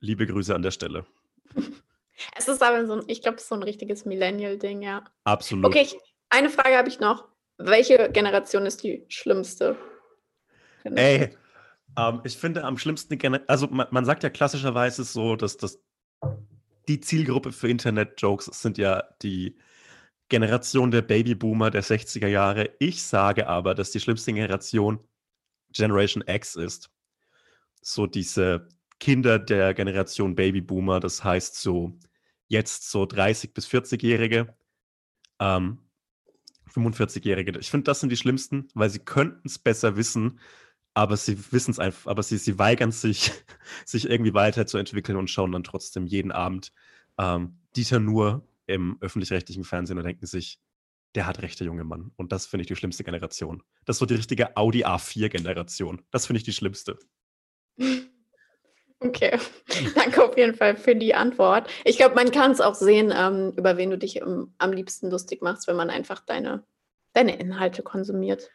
[0.00, 1.06] Liebe Grüße an der Stelle.
[2.36, 5.02] Es ist aber so ein, ich glaube, es ist so ein richtiges Millennial-Ding, ja.
[5.24, 5.64] Absolut.
[5.64, 5.96] Okay, ich,
[6.28, 7.28] eine Frage habe ich noch.
[7.56, 9.74] Welche Generation ist die schlimmste?
[10.84, 11.34] Ey,
[11.96, 15.82] ähm, ich finde am schlimmsten, also man, man sagt ja klassischerweise so, dass das
[16.90, 19.56] die Zielgruppe für Internet-Jokes sind ja die
[20.28, 22.70] Generation der Babyboomer der 60er Jahre.
[22.80, 24.98] Ich sage aber, dass die schlimmste Generation
[25.72, 26.90] Generation X ist.
[27.80, 28.68] So diese
[28.98, 31.96] Kinder der Generation Babyboomer, das heißt so
[32.48, 34.56] jetzt so 30 bis 40-Jährige,
[35.38, 35.78] ähm,
[36.74, 37.56] 45-Jährige.
[37.60, 40.40] Ich finde, das sind die schlimmsten, weil sie könnten es besser wissen,
[40.94, 43.32] aber sie wissen es einfach, aber sie, sie weigern sich,
[43.84, 46.72] sich irgendwie weiterzuentwickeln und schauen dann trotzdem jeden Abend
[47.18, 50.60] ähm, Dieter Nur im öffentlich-rechtlichen Fernsehen und denken sich,
[51.14, 52.12] der hat recht, der junge Mann.
[52.16, 53.62] Und das finde ich die schlimmste Generation.
[53.84, 56.02] Das ist so die richtige Audi A4-Generation.
[56.10, 56.98] Das finde ich die schlimmste.
[59.02, 59.38] Okay,
[59.94, 61.70] danke auf jeden Fall für die Antwort.
[61.86, 65.10] Ich glaube, man kann es auch sehen, ähm, über wen du dich um, am liebsten
[65.10, 66.64] lustig machst, wenn man einfach deine,
[67.14, 68.50] deine Inhalte konsumiert.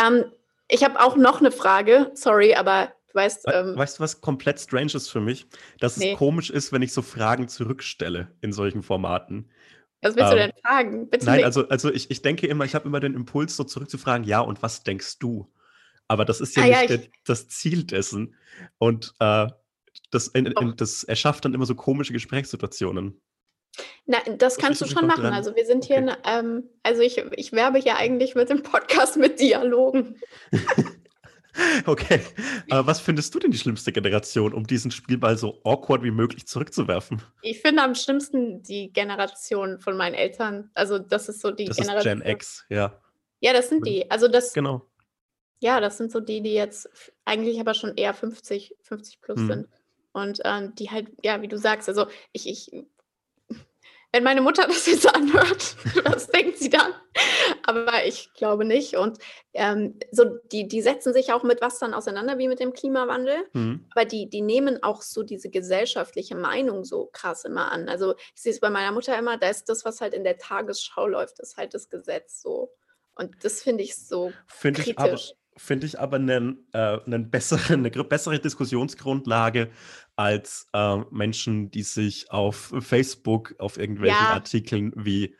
[0.00, 0.26] Ähm,
[0.70, 3.46] ich habe auch noch eine Frage, sorry, aber du weißt.
[3.52, 5.46] Ähm, weißt du, was komplett strange ist für mich?
[5.78, 6.12] Dass nee.
[6.12, 9.50] es komisch ist, wenn ich so Fragen zurückstelle in solchen Formaten.
[10.02, 11.10] Was willst ähm, du denn fragen?
[11.10, 14.26] Bitte nein, also, also ich, ich denke immer, ich habe immer den Impuls, so zurückzufragen,
[14.26, 15.52] ja, und was denkst du?
[16.08, 18.34] Aber das ist ja ah, nicht ja, der, das Ziel dessen.
[18.78, 19.46] Und äh,
[20.10, 23.20] das, in, in, das erschafft dann immer so komische Gesprächssituationen.
[24.06, 25.22] Na, das kannst du schon machen.
[25.22, 25.32] Dran?
[25.32, 26.16] Also wir sind hier, okay.
[26.24, 30.20] ähm, also ich, ich werbe hier eigentlich mit dem Podcast mit Dialogen.
[31.86, 32.20] okay.
[32.70, 36.46] Aber was findest du denn die schlimmste Generation, um diesen Spielball so awkward wie möglich
[36.46, 37.22] zurückzuwerfen?
[37.42, 40.70] Ich finde am schlimmsten die Generation von meinen Eltern.
[40.74, 42.18] Also das ist so die das Generation.
[42.18, 43.00] Ist Gen X, ja.
[43.40, 44.10] Ja, das sind die.
[44.10, 44.52] Also das.
[44.52, 44.86] Genau.
[45.60, 46.88] Ja, das sind so die, die jetzt
[47.24, 49.46] eigentlich aber schon eher 50, 50 plus hm.
[49.46, 49.68] sind.
[50.12, 52.72] Und ähm, die halt, ja, wie du sagst, also ich, ich
[54.12, 56.92] wenn meine Mutter das jetzt anhört, was denkt sie dann?
[57.64, 58.96] Aber ich glaube nicht.
[58.96, 59.18] Und
[59.54, 63.36] ähm, so, die, die setzen sich auch mit was dann auseinander, wie mit dem Klimawandel.
[63.52, 63.86] Mhm.
[63.94, 67.88] Aber die, die nehmen auch so diese gesellschaftliche Meinung so krass immer an.
[67.88, 70.38] Also ich sehe es bei meiner Mutter immer, da ist das, was halt in der
[70.38, 72.70] Tagesschau läuft, ist halt das Gesetz so.
[73.14, 74.92] Und das finde ich so find kritisch.
[74.92, 75.18] Ich aber,
[75.56, 79.70] finde ich aber einen, äh, einen bessere, eine bessere Diskussionsgrundlage
[80.20, 84.34] als äh, Menschen, die sich auf Facebook auf irgendwelchen ja.
[84.34, 85.34] Artikeln wie,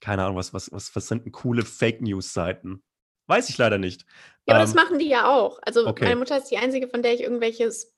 [0.00, 2.82] keine Ahnung, was, was, was, was sind denn coole Fake News-Seiten?
[3.26, 4.06] Weiß ich leider nicht.
[4.46, 5.58] Ja, aber ähm, das machen die ja auch.
[5.60, 6.04] Also okay.
[6.04, 7.94] meine Mutter ist die einzige, von der ich irgendwelches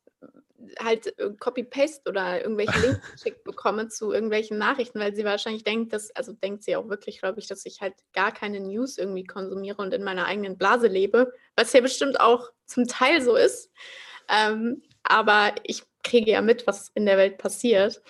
[0.80, 5.92] halt äh, Copy-Paste oder irgendwelche Links geschickt bekomme zu irgendwelchen Nachrichten, weil sie wahrscheinlich denkt,
[5.92, 9.22] dass, also denkt sie auch wirklich, glaube ich, dass ich halt gar keine News irgendwie
[9.22, 13.70] konsumiere und in meiner eigenen Blase lebe, was ja bestimmt auch zum Teil so ist.
[14.28, 18.02] Ähm, aber ich kriege ja mit, was in der Welt passiert.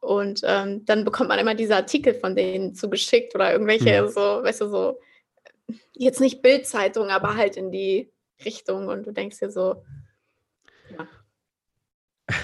[0.00, 4.08] Und ähm, dann bekommt man immer diese Artikel von denen zugeschickt oder irgendwelche ja.
[4.08, 5.00] so, weißt du, so,
[5.94, 8.12] jetzt nicht Bildzeitung, aber halt in die
[8.44, 9.82] Richtung und du denkst dir so,
[10.96, 11.08] ja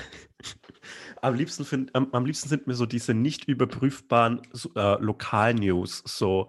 [1.23, 4.43] am liebsten, find, am, am, liebsten sind mir so diese nicht überprüfbaren
[4.75, 6.03] äh, Lokal-News.
[6.05, 6.49] So,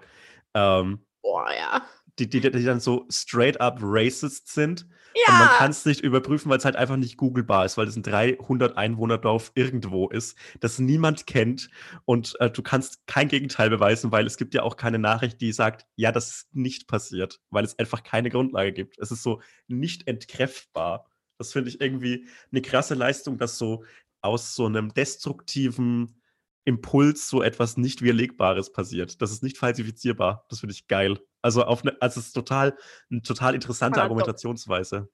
[0.54, 1.84] ähm, Boah, ja.
[2.20, 4.88] die, die, die dann so straight up racist sind.
[5.16, 5.34] Ja.
[5.34, 7.96] Und man kann es nicht überprüfen, weil es halt einfach nicht googlebar ist, weil es
[7.96, 11.70] ein 300 Einwohnerdorf irgendwo ist, das niemand kennt.
[12.06, 15.52] Und äh, du kannst kein Gegenteil beweisen, weil es gibt ja auch keine Nachricht, die
[15.52, 18.98] sagt, ja, das ist nicht passiert, weil es einfach keine Grundlage gibt.
[19.00, 21.06] Es ist so nicht entkräftbar.
[21.38, 23.84] Das finde ich irgendwie eine krasse Leistung, dass so
[24.22, 26.22] aus so einem destruktiven
[26.66, 29.22] Impuls so etwas nicht Widerlegbares passiert.
[29.22, 30.46] Das ist nicht falsifizierbar.
[30.50, 31.20] Das finde ich geil.
[31.44, 32.76] Also, auf eine, also es ist total,
[33.12, 34.22] eine total interessante Paradox.
[34.22, 35.10] Argumentationsweise.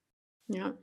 [0.48, 0.78] Ja.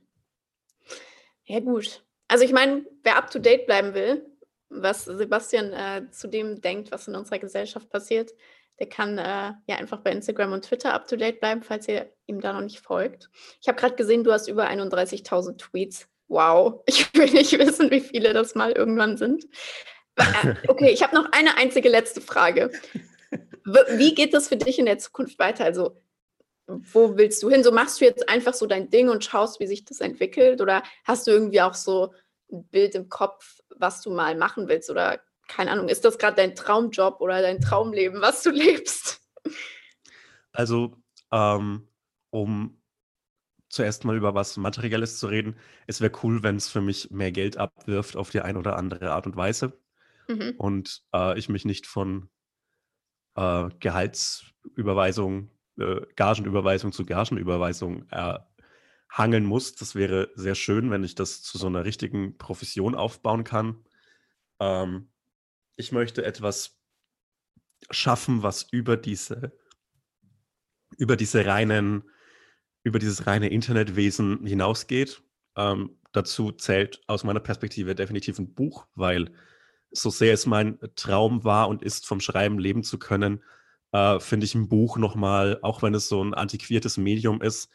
[1.45, 2.03] Ja, gut.
[2.27, 4.25] Also ich meine, wer up to date bleiben will,
[4.69, 8.31] was Sebastian äh, zu dem denkt, was in unserer Gesellschaft passiert,
[8.79, 12.11] der kann äh, ja einfach bei Instagram und Twitter up to date bleiben, falls ihr
[12.25, 13.29] ihm da noch nicht folgt.
[13.61, 16.07] Ich habe gerade gesehen, du hast über 31.000 Tweets.
[16.27, 16.83] Wow.
[16.87, 19.45] Ich will nicht wissen, wie viele das mal irgendwann sind.
[20.17, 22.71] Äh, Okay, ich habe noch eine einzige letzte Frage.
[23.67, 25.65] Wie geht das für dich in der Zukunft weiter?
[25.65, 26.01] Also,
[26.67, 27.63] wo willst du hin?
[27.63, 30.61] So machst du jetzt einfach so dein Ding und schaust, wie sich das entwickelt?
[30.61, 32.13] Oder hast du irgendwie auch so
[32.51, 34.89] ein Bild im Kopf, was du mal machen willst?
[34.89, 39.21] Oder keine Ahnung, ist das gerade dein Traumjob oder dein Traumleben, was du lebst?
[40.51, 40.95] Also,
[41.31, 41.87] ähm,
[42.29, 42.81] um
[43.69, 45.57] zuerst mal über was Materielles zu reden,
[45.87, 49.11] es wäre cool, wenn es für mich mehr Geld abwirft auf die eine oder andere
[49.11, 49.77] Art und Weise
[50.29, 50.55] Mhm.
[50.57, 52.29] und äh, ich mich nicht von
[53.37, 58.39] äh, Gehaltsüberweisung, äh, Gagenüberweisung zu Gagenüberweisung äh,
[59.45, 59.75] muss.
[59.75, 63.85] Das wäre sehr schön, wenn ich das zu so einer richtigen Profession aufbauen kann.
[64.59, 65.09] Ähm,
[65.75, 66.77] ich möchte etwas
[67.91, 69.53] schaffen, was über diese,
[70.97, 72.03] über diese reinen,
[72.83, 75.21] über dieses reine Internetwesen hinausgeht.
[75.55, 79.31] Ähm, dazu zählt aus meiner Perspektive definitiv ein Buch, weil
[79.91, 83.43] so sehr es mein Traum war und ist, vom Schreiben leben zu können,
[83.91, 87.69] äh, finde ich ein Buch nochmal, auch wenn es so ein antiquiertes Medium ist,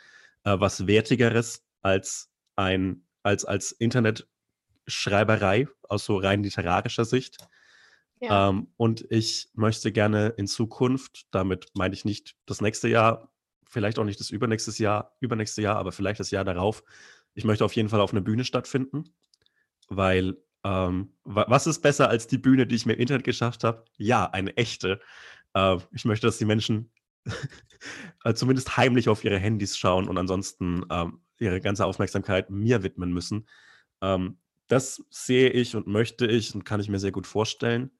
[0.44, 7.38] äh, was wertigeres als ein, als, als Internetschreiberei aus so rein literarischer Sicht.
[8.20, 8.50] Ja.
[8.50, 13.32] Ähm, und ich möchte gerne in Zukunft, damit meine ich nicht das nächste Jahr,
[13.64, 16.84] vielleicht auch nicht das übernächstes Jahr, übernächste Jahr, aber vielleicht das Jahr darauf.
[17.34, 19.04] Ich möchte auf jeden Fall auf einer Bühne stattfinden,
[19.88, 23.64] weil ähm, wa was ist besser als die Bühne, die ich mir im Internet geschafft
[23.64, 23.84] habe?
[23.96, 25.00] Ja, eine echte.
[25.54, 26.90] Äh, ich möchte, dass die Menschen
[28.24, 33.12] äh, zumindest heimlich auf ihre Handys schauen und ansonsten ähm, ihre ganze Aufmerksamkeit mir widmen
[33.12, 33.48] müssen.
[34.00, 34.38] Ähm,
[34.68, 37.90] das sehe ich und möchte ich und kann ich mir sehr gut vorstellen.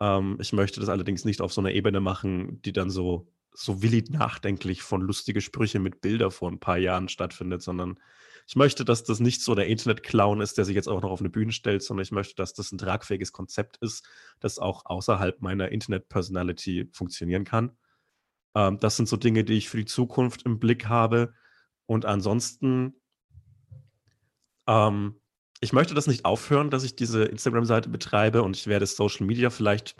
[0.00, 3.82] Ähm, ich möchte das allerdings nicht auf so einer Ebene machen, die dann so, so
[3.82, 7.98] willig nachdenklich von lustige Sprüche mit Bilder vor ein paar Jahren stattfindet, sondern
[8.46, 11.20] ich möchte, dass das nicht so der Internet-Clown ist, der sich jetzt auch noch auf
[11.20, 14.06] eine Bühne stellt, sondern ich möchte, dass das ein tragfähiges Konzept ist,
[14.40, 17.76] das auch außerhalb meiner Internet-Personality funktionieren kann.
[18.54, 21.32] Ähm, das sind so Dinge, die ich für die Zukunft im Blick habe.
[21.86, 23.00] Und ansonsten,
[24.66, 25.20] ähm,
[25.60, 29.48] ich möchte das nicht aufhören, dass ich diese Instagram-Seite betreibe und ich werde Social Media
[29.48, 29.96] vielleicht,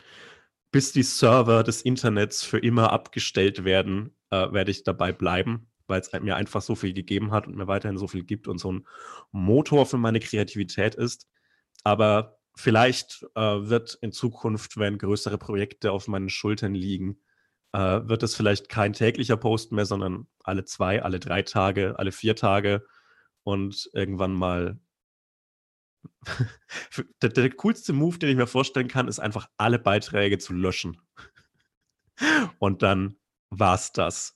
[0.70, 6.00] bis die Server des Internets für immer abgestellt werden, äh, werde ich dabei bleiben, weil
[6.00, 8.72] es mir einfach so viel gegeben hat und mir weiterhin so viel gibt und so
[8.72, 8.86] ein
[9.32, 11.28] Motor für meine Kreativität ist.
[11.82, 17.18] Aber vielleicht äh, wird in Zukunft, wenn größere Projekte auf meinen Schultern liegen,
[17.72, 22.12] äh, wird es vielleicht kein täglicher Post mehr, sondern alle zwei, alle drei Tage, alle
[22.12, 22.86] vier Tage
[23.42, 24.78] und irgendwann mal.
[27.22, 31.00] der, der coolste Move, den ich mir vorstellen kann, ist einfach alle Beiträge zu löschen.
[32.58, 33.16] Und dann
[33.50, 34.33] war's das.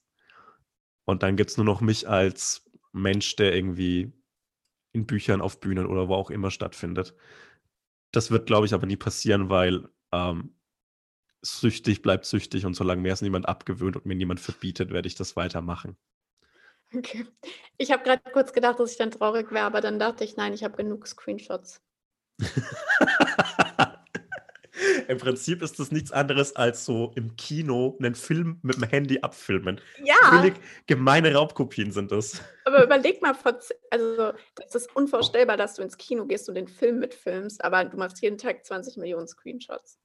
[1.08, 4.12] Und dann gibt es nur noch mich als Mensch, der irgendwie
[4.92, 7.14] in Büchern, auf Bühnen oder wo auch immer stattfindet.
[8.12, 10.54] Das wird, glaube ich, aber nie passieren, weil ähm,
[11.40, 15.14] süchtig bleibt süchtig und solange mir es niemand abgewöhnt und mir niemand verbietet, werde ich
[15.14, 15.96] das weitermachen.
[16.94, 17.24] Okay.
[17.78, 20.52] Ich habe gerade kurz gedacht, dass ich dann traurig wäre, aber dann dachte ich, nein,
[20.52, 21.80] ich habe genug Screenshots.
[25.08, 29.20] Im Prinzip ist das nichts anderes als so im Kino einen Film mit dem Handy
[29.20, 29.80] abfilmen.
[30.02, 30.54] Ja, Völlig
[30.86, 32.40] gemeine Raubkopien sind das.
[32.64, 33.34] aber überleg mal,
[33.90, 37.96] also das ist unvorstellbar, dass du ins Kino gehst und den Film mitfilmst, aber du
[37.96, 39.98] machst jeden Tag 20 Millionen Screenshots.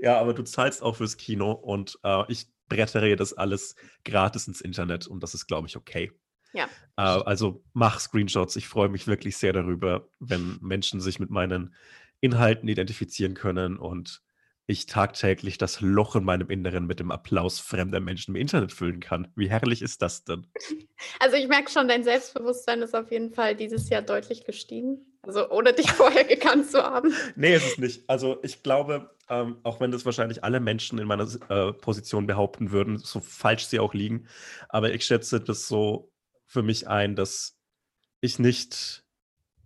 [0.00, 4.60] Ja, aber du zahlst auch fürs Kino und äh, ich brettere das alles gratis ins
[4.60, 6.12] Internet und das ist, glaube ich, okay.
[6.52, 6.64] Ja.
[6.96, 8.56] Äh, also mach Screenshots.
[8.56, 11.74] Ich freue mich wirklich sehr darüber, wenn Menschen sich mit meinen
[12.24, 14.22] Inhalten identifizieren können und
[14.66, 19.00] ich tagtäglich das Loch in meinem Inneren mit dem Applaus fremder Menschen im Internet füllen
[19.00, 19.30] kann.
[19.36, 20.46] Wie herrlich ist das denn?
[21.20, 25.04] Also ich merke schon, dein Selbstbewusstsein ist auf jeden Fall dieses Jahr deutlich gestiegen.
[25.20, 27.12] Also ohne dich vorher gekannt zu haben.
[27.36, 28.08] Nee, ist es nicht.
[28.08, 32.70] Also ich glaube, ähm, auch wenn das wahrscheinlich alle Menschen in meiner äh, Position behaupten
[32.70, 34.26] würden, so falsch sie auch liegen,
[34.70, 36.10] aber ich schätze das so
[36.46, 37.58] für mich ein, dass
[38.20, 39.03] ich nicht,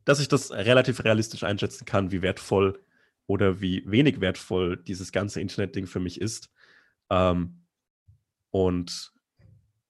[0.09, 2.83] dass ich das relativ realistisch einschätzen kann, wie wertvoll
[3.27, 6.49] oder wie wenig wertvoll dieses ganze Internet-Ding für mich ist.
[7.11, 7.67] Ähm,
[8.49, 9.13] und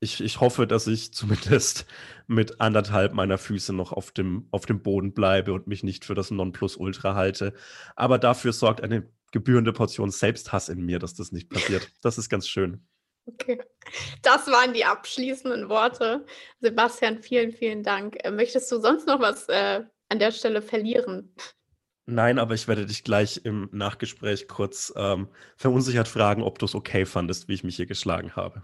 [0.00, 1.86] ich, ich hoffe, dass ich zumindest
[2.26, 6.16] mit anderthalb meiner Füße noch auf dem, auf dem Boden bleibe und mich nicht für
[6.16, 7.54] das Nonplusultra halte.
[7.94, 11.92] Aber dafür sorgt eine gebührende Portion Selbsthass in mir, dass das nicht passiert.
[12.02, 12.84] Das ist ganz schön.
[13.24, 13.62] Okay,
[14.22, 16.26] das waren die abschließenden Worte.
[16.58, 18.16] Sebastian, vielen, vielen Dank.
[18.24, 21.34] Äh, möchtest du sonst noch was äh, an der Stelle verlieren?
[22.06, 26.74] Nein, aber ich werde dich gleich im Nachgespräch kurz ähm, verunsichert fragen, ob du es
[26.74, 28.62] okay fandest, wie ich mich hier geschlagen habe.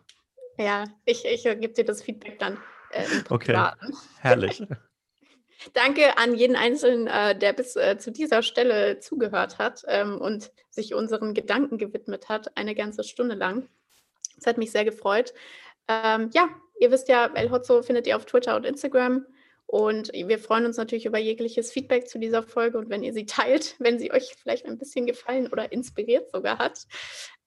[0.57, 2.59] Ja, ich, ich gebe dir das Feedback dann.
[2.91, 3.71] Äh, okay,
[4.21, 4.63] herrlich.
[5.73, 10.53] Danke an jeden Einzelnen, äh, der bis äh, zu dieser Stelle zugehört hat ähm, und
[10.71, 13.69] sich unseren Gedanken gewidmet hat, eine ganze Stunde lang.
[14.37, 15.33] Es hat mich sehr gefreut.
[15.89, 16.49] Ähm, ja,
[16.81, 19.27] ihr wisst ja, El Hotzo findet ihr auf Twitter und Instagram.
[19.75, 23.27] Und wir freuen uns natürlich über jegliches Feedback zu dieser Folge und wenn ihr sie
[23.27, 26.87] teilt, wenn sie euch vielleicht ein bisschen gefallen oder inspiriert sogar hat.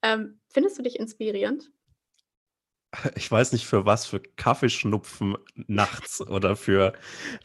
[0.01, 1.71] Ähm, findest du dich inspirierend?
[3.15, 6.91] ich weiß nicht für was, für Kaffeeschnupfen nachts oder für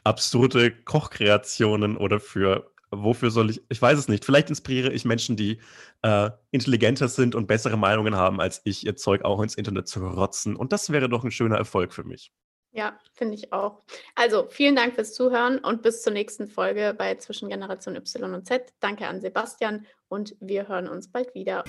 [0.03, 4.25] absurde Kochkreationen oder für wofür soll ich, ich weiß es nicht.
[4.25, 5.61] Vielleicht inspiriere ich Menschen, die
[6.03, 10.05] äh, intelligenter sind und bessere Meinungen haben als ich, ihr Zeug auch ins Internet zu
[10.05, 10.57] rotzen.
[10.57, 12.33] Und das wäre doch ein schöner Erfolg für mich.
[12.73, 13.83] Ja, finde ich auch.
[14.15, 18.47] Also vielen Dank fürs Zuhören und bis zur nächsten Folge bei Zwischen Generation Y und
[18.47, 18.73] Z.
[18.81, 21.65] Danke an Sebastian und wir hören uns bald wieder.